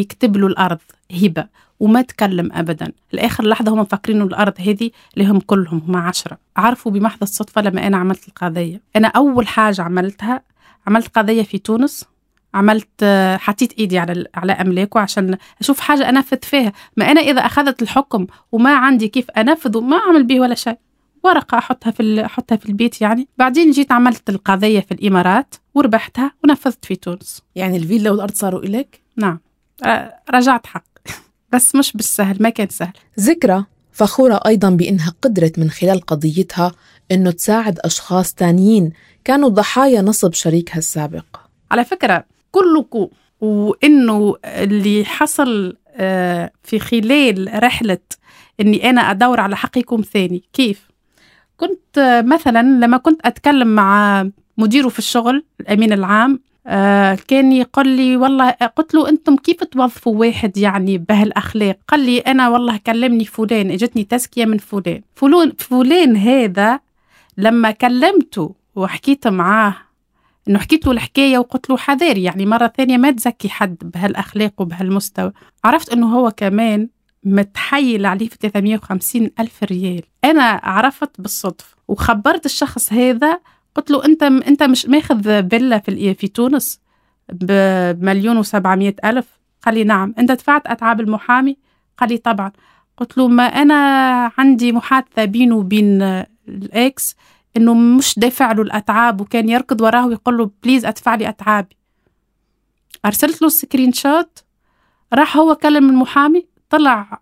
[0.00, 0.78] يكتب له الأرض
[1.22, 1.46] هبة
[1.80, 2.92] وما تكلم ابدا.
[3.12, 6.38] لاخر لحظة هم مفكرين الأرض هذه لهم كلهم هم عشرة.
[6.56, 8.80] عرفوا بمحض الصدفة لما أنا عملت القضية.
[8.96, 10.42] أنا أول حاجة عملتها
[10.86, 12.04] عملت قضية في تونس.
[12.54, 16.72] عملت آه، حطيت إيدي على على أملاكه عشان أشوف حاجة أنفذ فيها.
[16.96, 20.78] ما أنا إذا أخذت الحكم وما عندي كيف انفذه ما أعمل به ولا شيء.
[21.26, 23.28] ورقة أحطها في أحطها في البيت يعني.
[23.38, 27.42] بعدين جيت عملت القضية في الإمارات وربحتها ونفذت في تونس.
[27.54, 29.38] يعني الفيلا والأرض صاروا إليك؟ نعم.
[30.30, 30.84] رجعت حق.
[31.52, 32.92] بس مش بالسهل ما كان سهل.
[33.20, 36.72] ذكرى فخورة أيضا بأنها قدرت من خلال قضيتها
[37.10, 38.92] أنه تساعد أشخاص تانيين
[39.24, 41.24] كانوا ضحايا نصب شريكها السابق.
[41.70, 43.08] على فكرة كلكم
[43.40, 47.98] وإنه اللي حصل آه، في خلال رحلة
[48.60, 50.42] إني أنا أدور على حقكم ثاني.
[50.52, 50.85] كيف؟
[51.56, 58.16] كنت مثلا لما كنت أتكلم مع مديره في الشغل الأمين العام آه كان يقول لي
[58.16, 63.70] والله قلت له أنتم كيف توظفوا واحد يعني بهالأخلاق؟ قال لي أنا والله كلمني فلان
[63.70, 65.00] إجتني تزكية من فلان.
[65.14, 66.80] فلان فلان هذا
[67.38, 69.74] لما كلمته وحكيت معاه
[70.48, 75.32] إنه حكيت له الحكاية وقلت له حذاري يعني مرة ثانية ما تزكي حد بهالأخلاق وبهالمستوى.
[75.64, 76.88] عرفت إنه هو كمان
[77.26, 80.02] متحيل عليه في 350 ألف ريال.
[80.24, 83.40] أنا عرفت بالصدفة وخبرت الشخص هذا
[83.74, 86.80] قلت له أنت أنت مش ماخذ فيلا في في تونس
[87.32, 89.26] بمليون وسبعمية ألف؟
[89.62, 90.14] قال لي نعم.
[90.18, 91.56] أنت دفعت أتعاب المحامي؟
[91.98, 92.52] قال لي طبعا.
[92.96, 93.74] قلت له ما أنا
[94.38, 96.02] عندي محادثة بينه وبين
[96.48, 97.16] ال ex
[97.56, 101.76] إنه مش دافع له الأتعاب وكان يركض وراه ويقول له please أدفع لي أتعابي.
[103.06, 104.44] أرسلت له screenshot
[105.12, 107.20] راح هو كلم المحامي طلع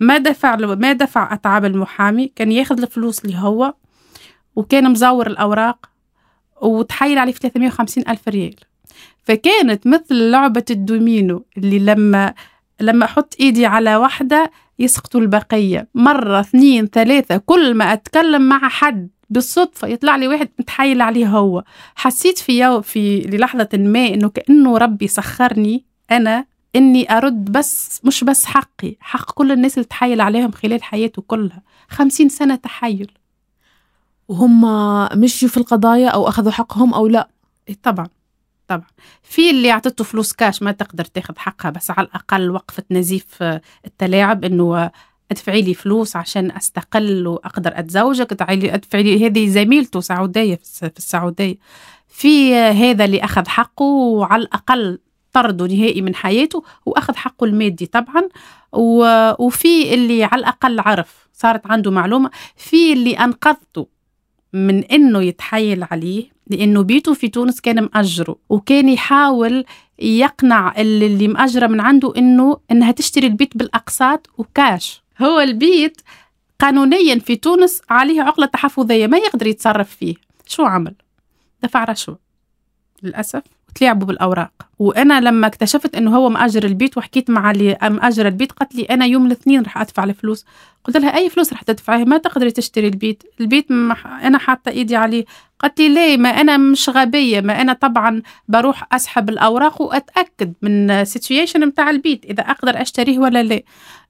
[0.00, 3.74] ما دفع ما دفع أتعاب المحامي كان ياخذ الفلوس اللي هو
[4.56, 5.90] وكان مزور الأوراق
[6.62, 8.54] وتحايل عليه في 350 ألف ريال.
[9.24, 12.34] فكانت مثل لعبة الدومينو اللي لما
[12.80, 15.88] لما أحط إيدي على واحدة يسقطوا البقية.
[15.94, 21.64] مرة اثنين ثلاثة كل ما أتكلم مع حد بالصدفة يطلع لي واحد متحايل عليه هو.
[21.94, 28.24] حسيت في يو في للحظة ما إنه كأنه ربي سخرني أنا إني أرد بس مش
[28.24, 31.62] بس حقي حق كل الناس اللي تحايل عليهم خلال حياته كلها.
[31.88, 33.10] خمسين سنة تحايل.
[34.28, 34.62] وهم
[35.20, 37.28] مشيوا في القضايا أو أخذوا حقهم أو لا؟
[37.68, 38.06] إيه طبعا
[38.68, 38.86] طبعا.
[39.22, 43.42] في اللي اعطته فلوس كاش ما تقدر تاخذ حقها بس على الأقل وقفت نزيف
[43.86, 44.90] التلاعب إنه
[45.30, 48.42] ادفعي لي فلوس عشان أستقل وأقدر أتزوجك.
[48.42, 51.56] ادفعي لي هذه زميلته سعودية في السعودية.
[52.08, 54.98] في هذا اللي أخذ حقه وعلى الأقل
[55.32, 58.28] طرده نهائي من حياته وأخذ حقه المادي طبعا.
[59.38, 63.86] وفي اللي على الأقل عرف صارت عنده معلومة في اللي أنقذته
[64.52, 69.64] من إنه يتحايل عليه لأنه بيته في تونس كان مأجره وكان يحاول
[69.98, 75.02] يقنع اللي, مأجرة من عنده إنه إنها تشتري البيت بالأقساط وكاش.
[75.22, 76.00] هو البيت
[76.60, 80.14] قانونيا في تونس عليه عقلة تحفظية ما يقدر يتصرف فيه.
[80.46, 80.94] شو عمل؟
[81.62, 82.18] دفع رشوة.
[83.02, 83.42] للأسف.
[83.76, 84.52] وتلعبوا بالأوراق.
[84.78, 89.06] وأنا لما اكتشفت إنه هو مأجر البيت وحكيت مع اللي مأجر البيت قالت لي أنا
[89.06, 90.44] يوم الاثنين راح أدفع الفلوس.
[90.84, 93.22] قلت لها أي فلوس راح تدفعيها ما تقدري تشتري البيت.
[93.40, 94.06] البيت مح...
[94.06, 95.24] أنا حاطة إيدي عليه.
[95.58, 97.40] قالت لي ليه؟ ما أنا مش غبية.
[97.40, 103.42] ما أنا طبعا بروح أسحب الأوراق وأتأكد من السيتويشن بتاع البيت إذا أقدر أشتريه ولا
[103.42, 103.62] لا.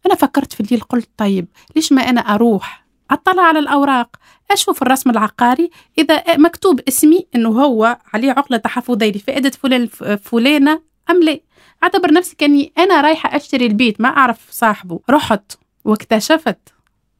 [0.06, 1.46] أنا فكرت في الليل قلت طيب
[1.76, 4.16] ليش ما أنا أروح أطلع على الأوراق؟
[4.52, 9.86] أشوف الرسم العقاري إذا مكتوب اسمي إنه هو عليه عقلة تحفظيه لفائده فلان
[10.16, 11.40] فلانة أم لا.
[11.82, 15.00] أعتبر نفسي كأني أنا رايحة أشتري البيت ما أعرف صاحبه.
[15.10, 15.52] رحت
[15.84, 16.58] واكتشفت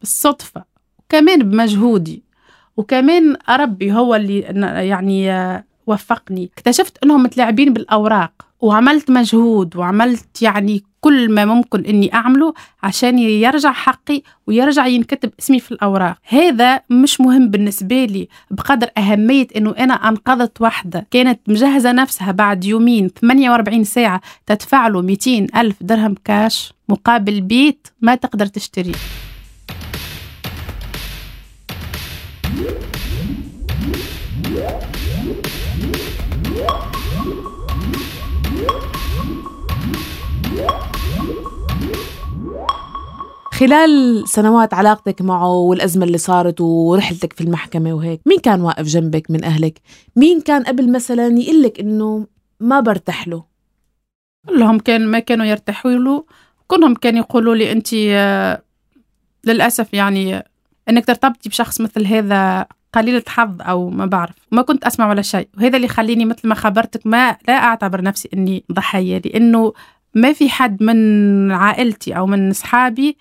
[0.00, 0.64] بالصدفة
[0.98, 2.22] وكمان بمجهودي
[2.76, 4.40] وكمان ربي هو اللي
[4.88, 6.50] يعني وفقني.
[6.56, 8.32] اكتشفت إنهم متلاعبين بالأوراق.
[8.62, 15.60] وعملت مجهود وعملت يعني كل ما ممكن إني أعمله عشان يرجع حقي ويرجع ينكتب اسمي
[15.60, 16.16] في الأوراق.
[16.28, 22.64] هذا مش مهم بالنسبة لي بقدر أهمية إنه أنا أنقذت واحدة كانت مجهزة نفسها بعد
[22.64, 28.94] يومين 48 ساعة تدفع له 200 ألف درهم كاش مقابل بيت ما تقدر تشتريه.
[43.62, 49.30] خلال سنوات علاقتك معه والأزمة اللي صارت ورحلتك في المحكمة وهيك مين كان واقف جنبك
[49.30, 49.80] من أهلك؟
[50.16, 52.26] مين كان قبل مثلا يقلك إنه
[52.60, 53.44] ما برتاح له؟
[54.48, 56.24] كلهم كان ما كانوا يرتاحوا له.
[56.66, 58.62] كلهم كانوا يقولوا لي أنت آه،
[59.44, 60.44] للأسف يعني
[60.88, 64.34] أنك ترتبطي بشخص مثل هذا قليلة حظ أو ما بعرف.
[64.52, 65.48] ما كنت أسمع ولا شيء.
[65.56, 69.72] وهذا اللي يخليني مثل ما خبرتك ما لا أعتبر نفسي أني ضحية لأنه
[70.14, 73.16] ما في حد من عائلتي أو من أصحابي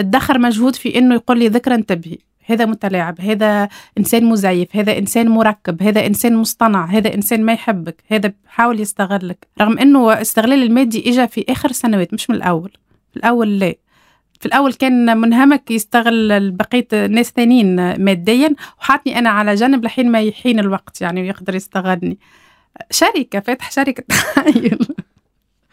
[0.00, 5.28] ادخر مجهود في إنه يقول لي ذكرى انتبهي هذا متلاعب هذا إنسان مزيف هذا إنسان
[5.28, 9.46] مركب هذا إنسان مصطنع هذا إنسان ما يحبك هذا بحاول يستغلك.
[9.60, 12.70] رغم إنه استغلال المادي اجى في آخر سنوات مش من الأول.
[13.10, 13.74] في الأول لا.
[14.40, 20.20] في الأول كان منهمك يستغل بقية ناس ثانيين ماديا وحاطني أنا على جنب لحين ما
[20.20, 22.18] يحين الوقت يعني ويقدر يستغلني.
[22.90, 24.78] شركة فاتح شركة تحايل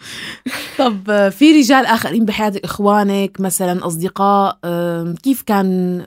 [0.80, 4.60] طب في رجال آخرين بحياتك إخوانك مثلا أصدقاء
[5.24, 6.06] كيف كان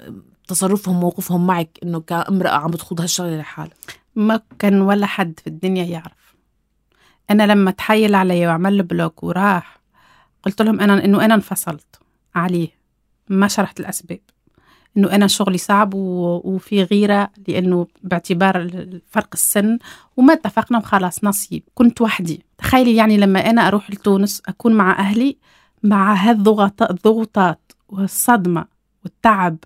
[0.48, 3.74] تصرفهم موقفهم معك إنه كامرأة عم بتخوض هالشغلة لحالها
[4.16, 6.36] ما كان ولا حد في الدنيا يعرف.
[7.30, 9.80] أنا لما تحايل علي وعمل بلوك وراح
[10.42, 12.00] قلت لهم أنا إنه أنا انفصلت.
[12.34, 12.68] عليه
[13.28, 14.20] ما شرحت الأسباب.
[14.96, 18.70] إنه أنا شغلي صعب وفي غيرة لأنه باعتبار
[19.10, 19.78] فرق السن
[20.16, 21.62] وما اتفقنا وخلاص نصيب.
[21.74, 22.44] كنت وحدي.
[22.58, 25.36] تخيلي يعني لما أنا أروح لتونس أكون مع أهلي
[25.82, 28.64] مع هالضغوطات والصدمة
[29.04, 29.56] والتعب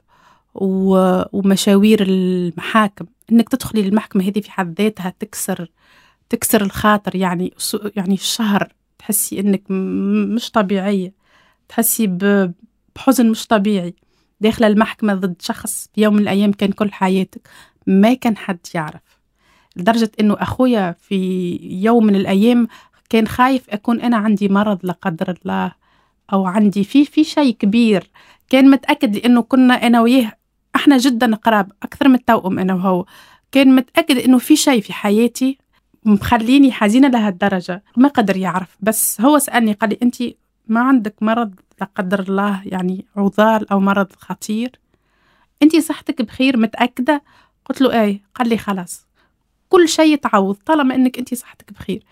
[0.54, 3.06] ومشاوير المحاكم.
[3.32, 5.70] إنك تدخلي المحكمة هذه في حد ذاتها تكسر
[6.30, 7.16] تكسر الخاطر.
[7.16, 7.54] يعني
[7.96, 9.70] يعني الشهر تحسي إنك
[10.34, 11.12] مش طبيعية.
[11.68, 12.06] تحسي
[12.96, 13.94] بحزن مش طبيعي.
[14.40, 17.48] داخله المحكمة ضد شخص في يوم من الأيام كان كل حياتك.
[17.86, 19.02] ما كان حد يعرف.
[19.76, 22.68] لدرجة إنه أخويا في يوم من الأيام
[23.10, 25.72] كان خايف أكون أنا عندي مرض لا قدر الله
[26.32, 28.10] أو عندي في في شيء كبير.
[28.48, 30.32] كان متأكد لأنه كنا أنا وياه.
[30.76, 33.06] إحنا جدا قراب أكثر من التوأم أنا وهو.
[33.52, 35.58] كان متأكد إنه في شيء في حياتي
[36.04, 37.84] مخليني حزينة لهالدرجة.
[37.96, 38.76] ما قدر يعرف.
[38.80, 40.16] بس هو سألني قال لي انت
[40.70, 44.80] ما عندك مرض لا قدر الله يعني عضال أو مرض خطير.
[45.62, 47.22] انت صحتك بخير متأكدة؟
[47.64, 49.06] قلت له إيه قال لي خلاص.
[49.68, 52.04] كل شيء يتعوض طالما إنك انت صحتك بخير.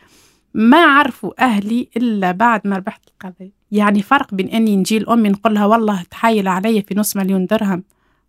[0.55, 5.55] ما عرفوا أهلي إلا بعد ما ربحت القضية يعني فرق بين إني نجي لأمي نقول
[5.55, 7.85] لها والله تحايل علي في نص مليون درهم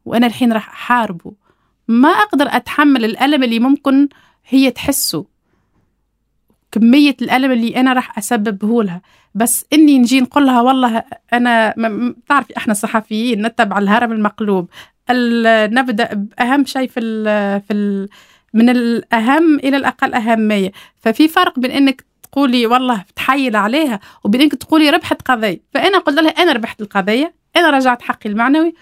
[0.05, 1.33] وأنا الحين راح أحاربه.
[1.87, 4.09] ما أقدر أتحمل الألم اللي ممكن
[4.47, 5.25] هي تحسه.
[6.71, 9.01] كمية الألم اللي أنا راح أسببه لها.
[9.36, 11.03] بس إني نجي نقول لها والله
[11.34, 11.73] أنا
[12.29, 14.69] تعرفي إحنا صحفيين نتبع الهرم المقلوب.
[15.10, 18.10] نبدأ بأهم شيء في ال في ال
[18.53, 20.71] من الأهم إلى الأقل أهمية.
[20.99, 25.62] ففي فرق بين إنك تقولي والله تحيل عليها وبين إنك تقولي ربحت قضية.
[25.73, 28.73] فأنا قلت لها أنا ربحت القضية أنا رجعت حقي المعنوي.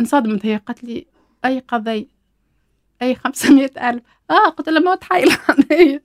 [0.00, 0.46] انصدمت.
[0.46, 1.06] هي قالت لي
[1.44, 2.06] أي قضية؟
[3.02, 6.00] أي خمسمية ألف؟ آه قلت لها ما تحايل علي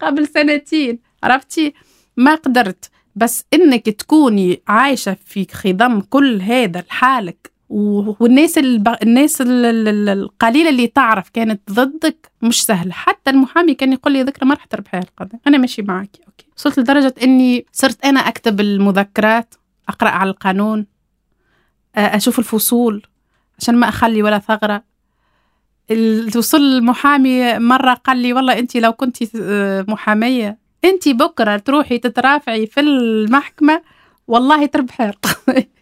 [0.00, 1.74] قبل سنتين عرفتي؟
[2.16, 2.90] ما قدرت.
[3.16, 8.88] بس إنك تكوني عايشة في خضم كل هذا لحالك والناس الب...
[9.02, 14.54] الناس القليلة اللي تعرف كانت ضدك مش سهل حتى المحامي كان يقول لي ذكرى ما
[14.54, 16.46] راح تربحي القضية أنا ماشي معك أوكي.
[16.56, 19.54] وصلت لدرجة إني صرت أنا أكتب المذكرات
[19.88, 20.86] أقرأ على القانون
[21.96, 23.02] أشوف الفصول
[23.58, 24.89] عشان ما أخلي ولا ثغرة.
[26.36, 29.16] وصل المحامي مرة قال لي والله أنت لو كنت
[29.90, 33.82] محامية أنت بكرة تروحي تترافعي في المحكمة
[34.28, 35.12] والله تربحي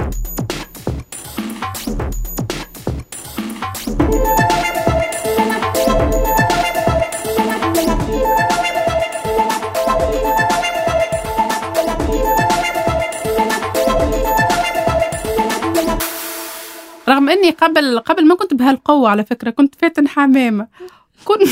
[17.09, 20.69] رغم إني قبل قبل ما كنت بهالقوة على فكرة كنت فاتن حمامه
[21.25, 21.49] كنت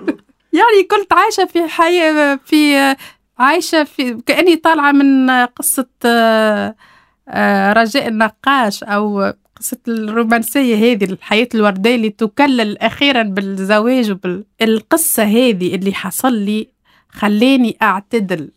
[0.58, 2.96] يعني كنت عايشة في حياه في
[3.38, 11.94] عايشة في كأني طالعة من قصة آه، رجاء النقاش أو قصة الرومانسية هذه الحياة الوردية
[11.94, 14.16] اللي تكلل أخيرا بالزواج.
[14.62, 16.68] القصة هذه اللي حصل لي
[17.08, 18.50] خلاني أعتدل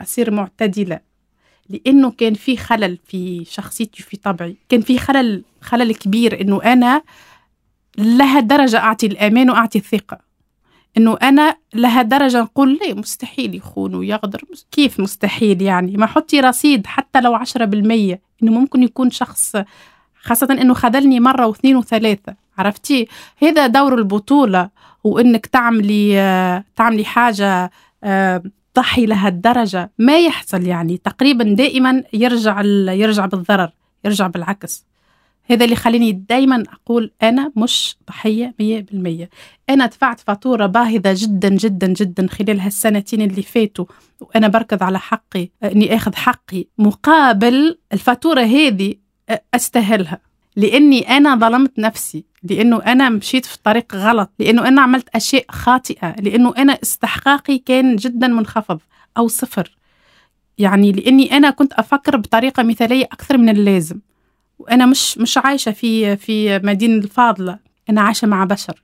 [0.00, 1.07] أصير معتدلة
[1.70, 4.56] لأنه كان في خلل في شخصيتي في طبعي.
[4.68, 7.02] كان في خلل خلل كبير إنه أنا
[7.98, 10.18] لها درجة أعطي الأمان وأعطي الثقة.
[10.96, 14.44] إنه أنا لها درجة نقول ليه مستحيل يخون ويغدر.
[14.72, 18.20] كيف مستحيل يعني؟ ما حطي رصيد حتى لو عشرة بالمية.
[18.42, 19.56] إنه ممكن يكون شخص
[20.22, 22.34] خاصة إنه خذلني مرة واثنين وثلاثة.
[22.58, 23.08] عرفتي؟
[23.42, 24.70] هذا دور البطولة
[25.04, 26.14] وإنك تعملي
[26.76, 27.70] تعملي حاجة
[28.04, 28.42] آه،
[28.74, 30.96] تضحي لهالدرجة ما يحصل يعني.
[30.96, 32.60] تقريبا دائما يرجع
[32.92, 33.70] يرجع بالضرر
[34.04, 34.84] يرجع بالعكس.
[35.50, 39.30] هذا اللي خليني دايما أقول أنا مش ضحية مية بالمية.
[39.70, 43.84] أنا دفعت فاتورة باهظة جدا جدا جدا خلال هالسنتين اللي فاتوا
[44.20, 48.94] وأنا بركض على حقي أني أخذ حقي مقابل الفاتورة هذه
[49.54, 50.27] أستاهلها.
[50.58, 56.14] لأني أنا ظلمت نفسي لأنه أنا مشيت في طريق غلط لأنه أنا عملت أشياء خاطئة
[56.20, 58.80] لأنه أنا استحقاقي كان جدا منخفض
[59.18, 59.76] أو صفر.
[60.58, 64.00] يعني لأني أنا كنت أفكر بطريقة مثالية أكثر من اللازم.
[64.58, 67.58] وأنا مش مش عايشة في في مدينة الفاضلة
[67.90, 68.82] أنا عايشة مع بشر.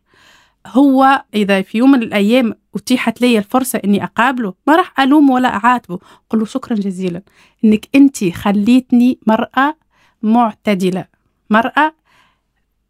[0.67, 5.49] هو إذا في يوم من الأيام أتيحت لي الفرصة إني أقابله ما راح الومه ولا
[5.55, 5.99] أعاتبه.
[6.29, 7.23] أقول له شكرا جزيلا
[7.65, 9.77] إنك انت خليتني مرأة
[10.23, 11.14] معتدلة.
[11.51, 11.95] مرأة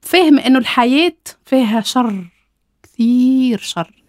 [0.03, 2.25] فهم إنه الحياة فيها شر
[2.83, 4.03] كثير شر.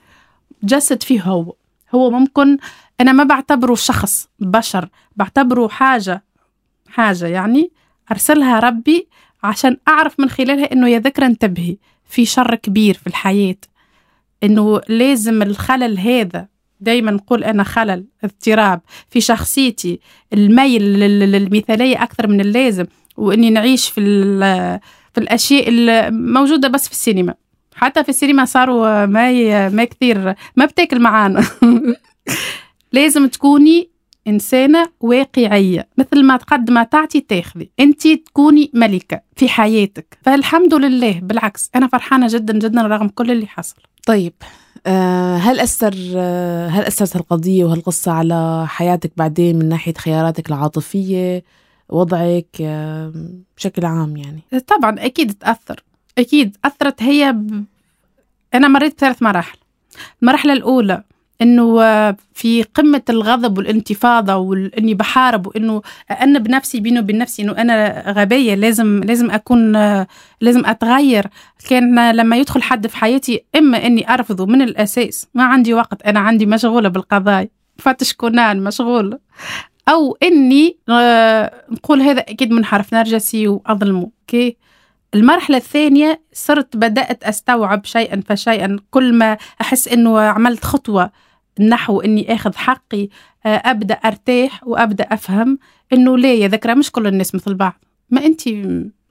[0.64, 1.56] جسد فيه هو.
[1.96, 2.58] هو ممكن
[3.02, 6.24] أنا ما بعتبره شخص بشر بعتبره حاجة
[6.88, 7.72] حاجة يعني
[8.12, 9.08] أرسلها ربي
[9.44, 11.78] عشان أعرف من خلالها إنه يا ذكرى انتبهي.
[12.06, 13.56] في شر كبير في الحياة.
[14.44, 16.48] إنه لازم الخلل هذا
[16.80, 18.82] دايما نقول أنا خلل اضطراب.
[19.10, 20.00] في شخصيتي
[20.34, 22.86] الميل للمثالية أكثر من اللازم.
[23.18, 24.02] وإني نعيش في
[25.14, 27.34] في الأشياء الموجودة بس في السينما.
[27.76, 31.44] حتى في السينما صاروا ما ما كثير ما بتاكل معانا.
[32.92, 33.90] لازم تكوني
[34.28, 35.88] إنسانة واقعية.
[35.98, 37.70] مثل ما قد ما تعطي تاخذي.
[37.80, 40.18] أنت تكوني ملكة في حياتك.
[40.22, 43.76] فالحمد لله بالعكس أنا فرحانة جدا جدا رغم كل اللي حصل.
[44.08, 44.34] طيب
[44.88, 51.44] آه، هل أثر آه، هل أثرت القضية وهالقصة على حياتك بعدين من ناحية خياراتك العاطفية؟
[51.90, 52.62] وضعك
[53.58, 54.42] بشكل عام يعني.
[54.68, 55.84] طبعا أكيد تأثر.
[56.18, 57.66] أكيد أثرت هي ب...
[58.54, 59.58] أنا مريت بثلاث مراحل.
[60.22, 61.04] المرحلة الأولى
[61.42, 61.78] إنه
[62.34, 65.82] في قمة الغضب والانتفاضة واني بحارب وإنه
[66.22, 69.72] أنا بنفسي بيني وبين نفسي إنه أنا غبية لازم لازم أكون
[70.42, 71.28] لازم أتغير.
[71.70, 76.20] كان لما يدخل حد في حياتي إما إني أرفضه من الأساس ما عندي وقت أنا
[76.20, 77.50] عندي مشغولة بالقضايا.
[77.78, 79.20] فتش كونان مشغول
[79.90, 80.78] أو إني
[81.72, 84.58] نقول هذا أكيد منحرف نرجسي واظلمه أوكي؟
[85.16, 88.78] المرحلة الثانية صرت بدأت أستوعب شيئا فشيئا.
[88.92, 91.12] كل ما أحس أنه عملت خطوة
[91.60, 93.10] نحو إني آخذ حقي
[93.46, 95.60] آه، أبدأ أرتاح وأبدأ أفهم
[95.94, 96.76] إنه ليه يا ذكرى.
[96.76, 97.84] مش كل الناس مثل بعض.
[98.10, 98.48] ما أنت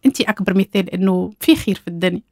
[0.06, 2.22] أنت أكبر مثال إنه في خير في الدنيا.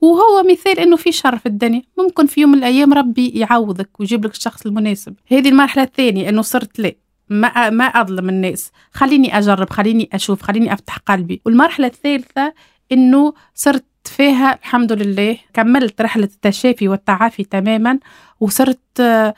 [0.00, 1.82] وهو مثال إنه في شر في الدنيا.
[1.98, 5.14] ممكن في يوم من الأيام ربي يعوضك ويجيب لك الشخص المناسب.
[5.26, 6.92] هذه المرحلة الثانية إنه صرت لا
[7.40, 8.70] ما ما أظلم الناس.
[8.92, 11.40] خليني أجرب خليني أشوف خليني أفتح قلبي.
[11.46, 12.54] والمرحلة الثالثة
[12.92, 15.38] إنه صرت فيها الحمد لله.
[15.54, 17.98] كملت رحلة التشافي والتعافي تماما
[18.40, 19.34] وصرت آه،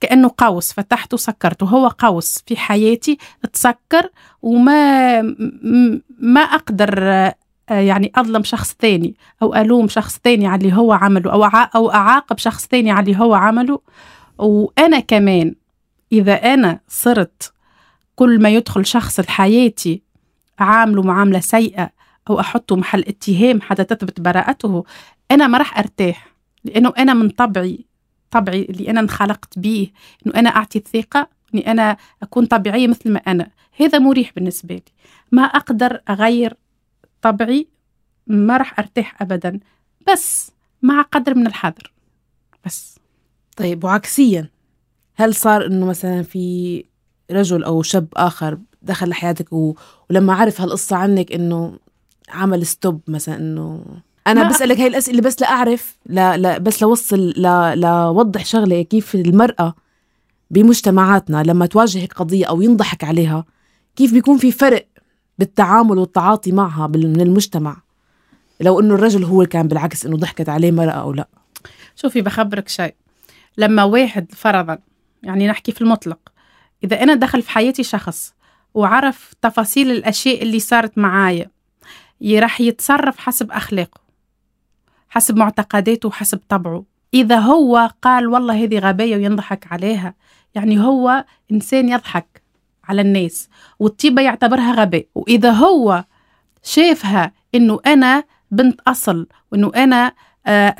[0.00, 0.72] كأنه قوس.
[0.72, 3.18] فتحته سكرته هو قوس في حياتي.
[3.52, 4.10] تسكر
[4.42, 5.22] وما
[6.18, 7.34] ما أقدر آه،
[7.68, 12.38] يعني أظلم شخص ثاني أو ألوم شخص ثاني على اللي هو عمله أو أو أعاقب
[12.38, 13.80] شخص ثاني على اللي هو عمله.
[14.38, 15.54] وأنا كمان
[16.12, 17.52] إذا أنا صرت
[18.14, 20.02] كل ما يدخل شخص لحياتي
[20.58, 21.90] عامله معاملة سيئة
[22.30, 24.84] أو أحطه محل اتهام حتى تثبت براءته
[25.30, 26.34] أنا ما راح أرتاح
[26.64, 27.86] لأنه أنا من طبعي
[28.30, 29.90] طبعي اللي أنا انخلقت به
[30.26, 33.50] إنه أنا أعطي الثقة إني أنا أكون طبيعية مثل ما أنا.
[33.76, 34.82] هذا مريح بالنسبة لي.
[35.32, 36.56] ما أقدر أغير
[37.22, 37.68] طبعي
[38.26, 39.60] ما راح أرتاح أبدا.
[40.12, 40.52] بس
[40.82, 41.92] مع قدر من الحذر.
[42.66, 42.98] بس.
[43.56, 44.50] طيب وعكسيا.
[45.20, 46.84] هل صار إنه مثلا في
[47.30, 49.74] رجل أو شاب آخر دخل لحياتك و...
[50.10, 51.78] ولما عرف هالقصة عنك إنه
[52.28, 53.84] عمل ستوب مثلا إنه
[54.26, 59.74] أنا بسألك هاي الاسئله بس لأعرف لا, لا بس لوصل لا لوضح شغلة كيف المرأة
[60.50, 63.44] بمجتمعاتنا لما تواجه قضية أو ينضحك عليها
[63.96, 64.86] كيف بيكون في فرق
[65.38, 67.76] بالتعامل والتعاطي معها من المجتمع؟
[68.60, 71.28] لو إنه الرجل هو كان بالعكس إنه ضحكت عليه مرأة أو لا.
[71.96, 72.94] شوفي بخبرك شيء.
[73.58, 74.78] لما واحد فرضا
[75.22, 76.18] يعني نحكي في المطلق.
[76.84, 78.34] إذا أنا دخل في حياتي شخص
[78.74, 81.50] وعرف تفاصيل الأشياء اللي صارت معايا
[82.22, 84.00] راح يتصرف حسب أخلاقه
[85.08, 86.84] حسب معتقداته وحسب طبعه.
[87.14, 90.14] إذا هو قال والله هذه غبية وينضحك عليها
[90.54, 92.42] يعني هو إنسان يضحك
[92.84, 93.48] على الناس
[93.78, 95.06] والطيبة يعتبرها غباء.
[95.14, 96.04] وإذا هو
[96.62, 100.12] شافها إنه أنا بنت أصل وإنه أنا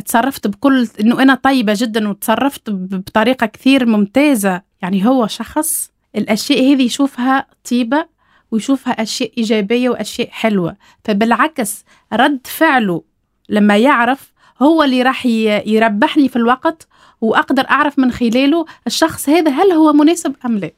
[0.05, 4.63] تصرفت بكل إنه أنا طيبة جدا وتصرفت بطريقة كثير ممتازة.
[4.83, 8.07] يعني هو شخص الأشياء هذه يشوفها طيبة
[8.51, 10.77] ويشوفها أشياء إيجابية وأشياء حلوة.
[11.05, 13.03] فبالعكس رد فعله
[13.49, 14.33] لما يعرف
[14.63, 15.27] هو اللي راح
[15.67, 16.89] يربحني في الوقت
[17.21, 20.71] وأقدر أعرف من خلاله الشخص هذا هل هو مناسب أم لا.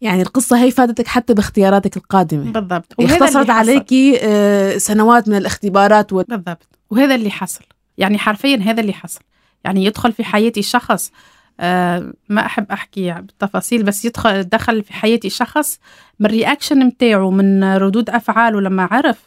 [0.00, 2.52] يعني القصة هي فادتك حتى باختياراتك القادمة.
[2.52, 2.94] بالضبط.
[3.00, 6.22] اختصرت عليكي آه، سنوات من الاختبارات و...
[6.22, 6.68] بالضبط.
[6.90, 7.64] وهذا اللي حصل.
[7.98, 9.20] يعني حرفيا هذا اللي حصل.
[9.64, 11.12] يعني يدخل في حياتي شخص
[11.60, 15.78] آه ما أحب أحكي بالتفاصيل بس يدخل دخل في حياتي شخص
[16.20, 19.18] من رياكشن متاعه من ردود أفعاله لما عرف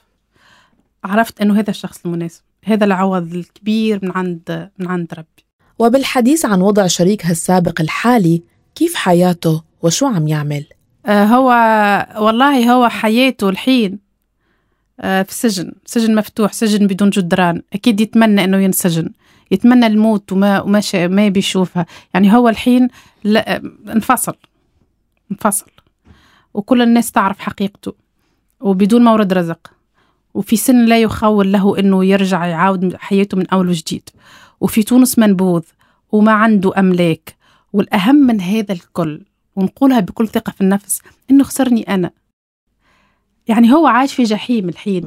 [1.03, 2.41] عرفت أنه هذا الشخص المناسب.
[2.65, 5.45] هذا العوض الكبير من عند من عند ربي.
[5.79, 8.43] وبالحديث عن وضع شريكها السابق الحالي
[8.75, 10.65] كيف حياته وشو عم يعمل؟
[11.05, 11.47] آه هو
[12.25, 13.99] والله هو حياته الحين
[15.01, 19.09] في سجن سجن مفتوح سجن بدون جدران أكيد يتمنى أنه ينسجن.
[19.51, 22.87] يتمنى الموت وما وما ما بيشوفها يعني هو الحين
[23.23, 24.35] لا انفصل.
[25.31, 25.71] انفصل.
[26.53, 27.93] وكل الناس تعرف حقيقته.
[28.59, 29.71] وبدون مورد رزق.
[30.33, 34.09] وفي سن لا يخول له إنه يرجع يعاود حياته من أول وجديد.
[34.61, 35.63] وفي تونس منبوذ.
[36.11, 37.35] وما عنده أملاك.
[37.73, 39.21] والأهم من هذا الكل
[39.55, 42.11] ونقولها بكل ثقة في النفس إنه خسرني أنا.
[43.51, 45.03] يعني هو عايش في جحيم الحين.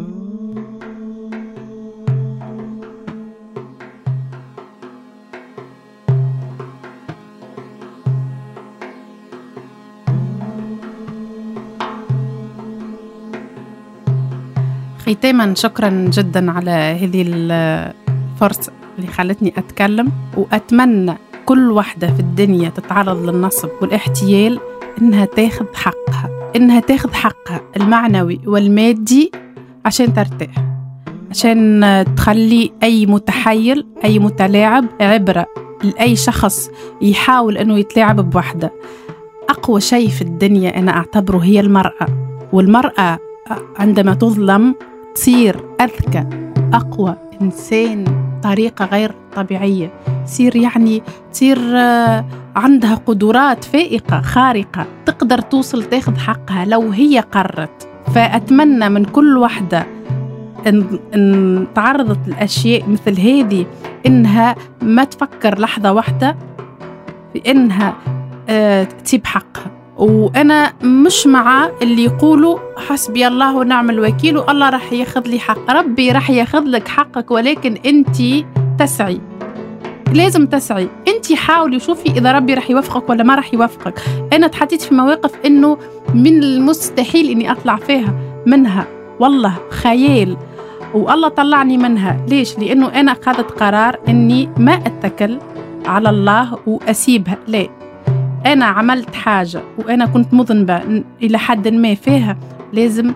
[15.06, 21.14] ختاما شكرا جدا على هذه الفرصة اللي خلتني أتكلم وأتمنى
[21.46, 24.60] كل وحدة في الدنيا تتعرض للنصب والاحتيال
[25.02, 26.33] إنها تاخذ حقها.
[26.56, 29.32] إنها تاخذ حقها المعنوي والمادي
[29.84, 30.64] عشان ترتاح
[31.30, 35.46] عشان تخلي أي متحيل أي متلاعب عبرة
[35.84, 36.70] لأي شخص
[37.02, 38.72] يحاول أنه يتلاعب بوحدة.
[39.48, 42.06] أقوى شيء في الدنيا أنا أعتبره هي المرأة
[42.52, 43.18] والمرأة
[43.76, 44.74] عندما تظلم
[45.14, 46.24] تصير أذكى
[46.72, 48.04] أقوى إنسان
[48.42, 49.92] طريقة غير طبيعية.
[50.26, 51.02] تصير يعني
[51.32, 51.58] تصير
[52.56, 57.88] عندها قدرات فائقة خارقة تقدر توصل تاخذ حقها لو هي قررت.
[58.14, 59.86] فأتمنى من كل واحدة
[60.66, 63.66] إن, إن تعرضت لأشياء مثل هذه
[64.06, 66.36] إنها ما تفكر لحظة واحدة
[67.32, 67.94] في إنها
[68.48, 69.70] آه تسيب حقها.
[69.96, 75.70] وأنا مش مع اللي يقولوا حسبي الله ونعم الوكيل والله راح ياخذ لي حق.
[75.70, 78.16] ربي راح ياخذ لك حقك ولكن أنت
[78.78, 79.20] تسعي.
[80.14, 80.88] لازم تسعي.
[81.08, 84.00] انت حاولي وشوفي إذا ربي راح يوفقك ولا ما راح يوفقك.
[84.32, 85.78] أنا تحطيت في مواقف إنه
[86.14, 88.14] من المستحيل إني أطلع فيها
[88.46, 88.86] منها.
[89.20, 90.36] والله خيال.
[90.94, 92.26] والله طلعني منها.
[92.28, 95.38] ليش؟ لأنه أنا أخذت قرار إني ما أتكل
[95.86, 97.38] على الله وأسيبها.
[97.46, 97.68] لا.
[98.46, 102.36] أنا عملت حاجة وأنا كنت مذنبة إلى حد ما فيها.
[102.72, 103.12] لازم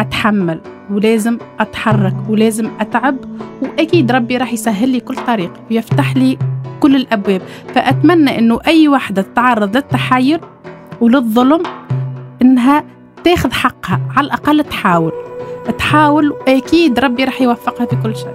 [0.00, 0.60] أتحمل.
[0.90, 3.16] ولازم أتحرك ولازم أتعب
[3.62, 6.38] وأكيد ربي راح يسهل لي كل طريق ويفتح لي
[6.80, 7.42] كل الأبواب.
[7.74, 10.40] فأتمنى إنه أي وحدة تتعرض للتحايل
[11.00, 11.62] وللظلم
[12.42, 12.84] إنها
[13.24, 15.12] تاخذ حقها على الأقل تحاول.
[15.78, 18.34] تحاول وأكيد ربي راح يوفقها في كل شيء.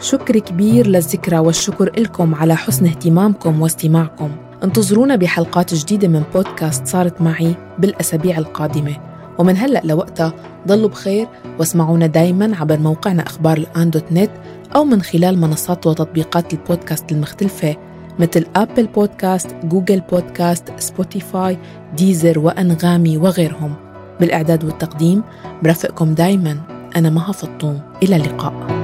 [0.00, 4.30] شكر كبير للذكرى والشكر لكم على حسن اهتمامكم واستماعكم.
[4.64, 8.96] انتظرونا بحلقات جديدة من بودكاست صارت معي بالأسابيع القادمة.
[9.38, 10.32] ومن هلأ لوقتها
[10.68, 11.28] ضلوا بخير
[11.58, 14.30] واسمعونا دايما عبر موقعنا أخبار الآن dot net
[14.76, 17.76] أو من خلال منصات وتطبيقات البودكاست المختلفة
[18.18, 21.58] مثل Apple Podcasts، Google Podcasts، Spotify،
[21.96, 23.74] Deezer وأنغامي وغيرهم.
[24.20, 25.22] بالإعداد والتقديم
[25.62, 26.60] برافقكم دايما.
[26.96, 27.80] أنا مها فطوم.
[28.02, 28.77] إلى اللقاء.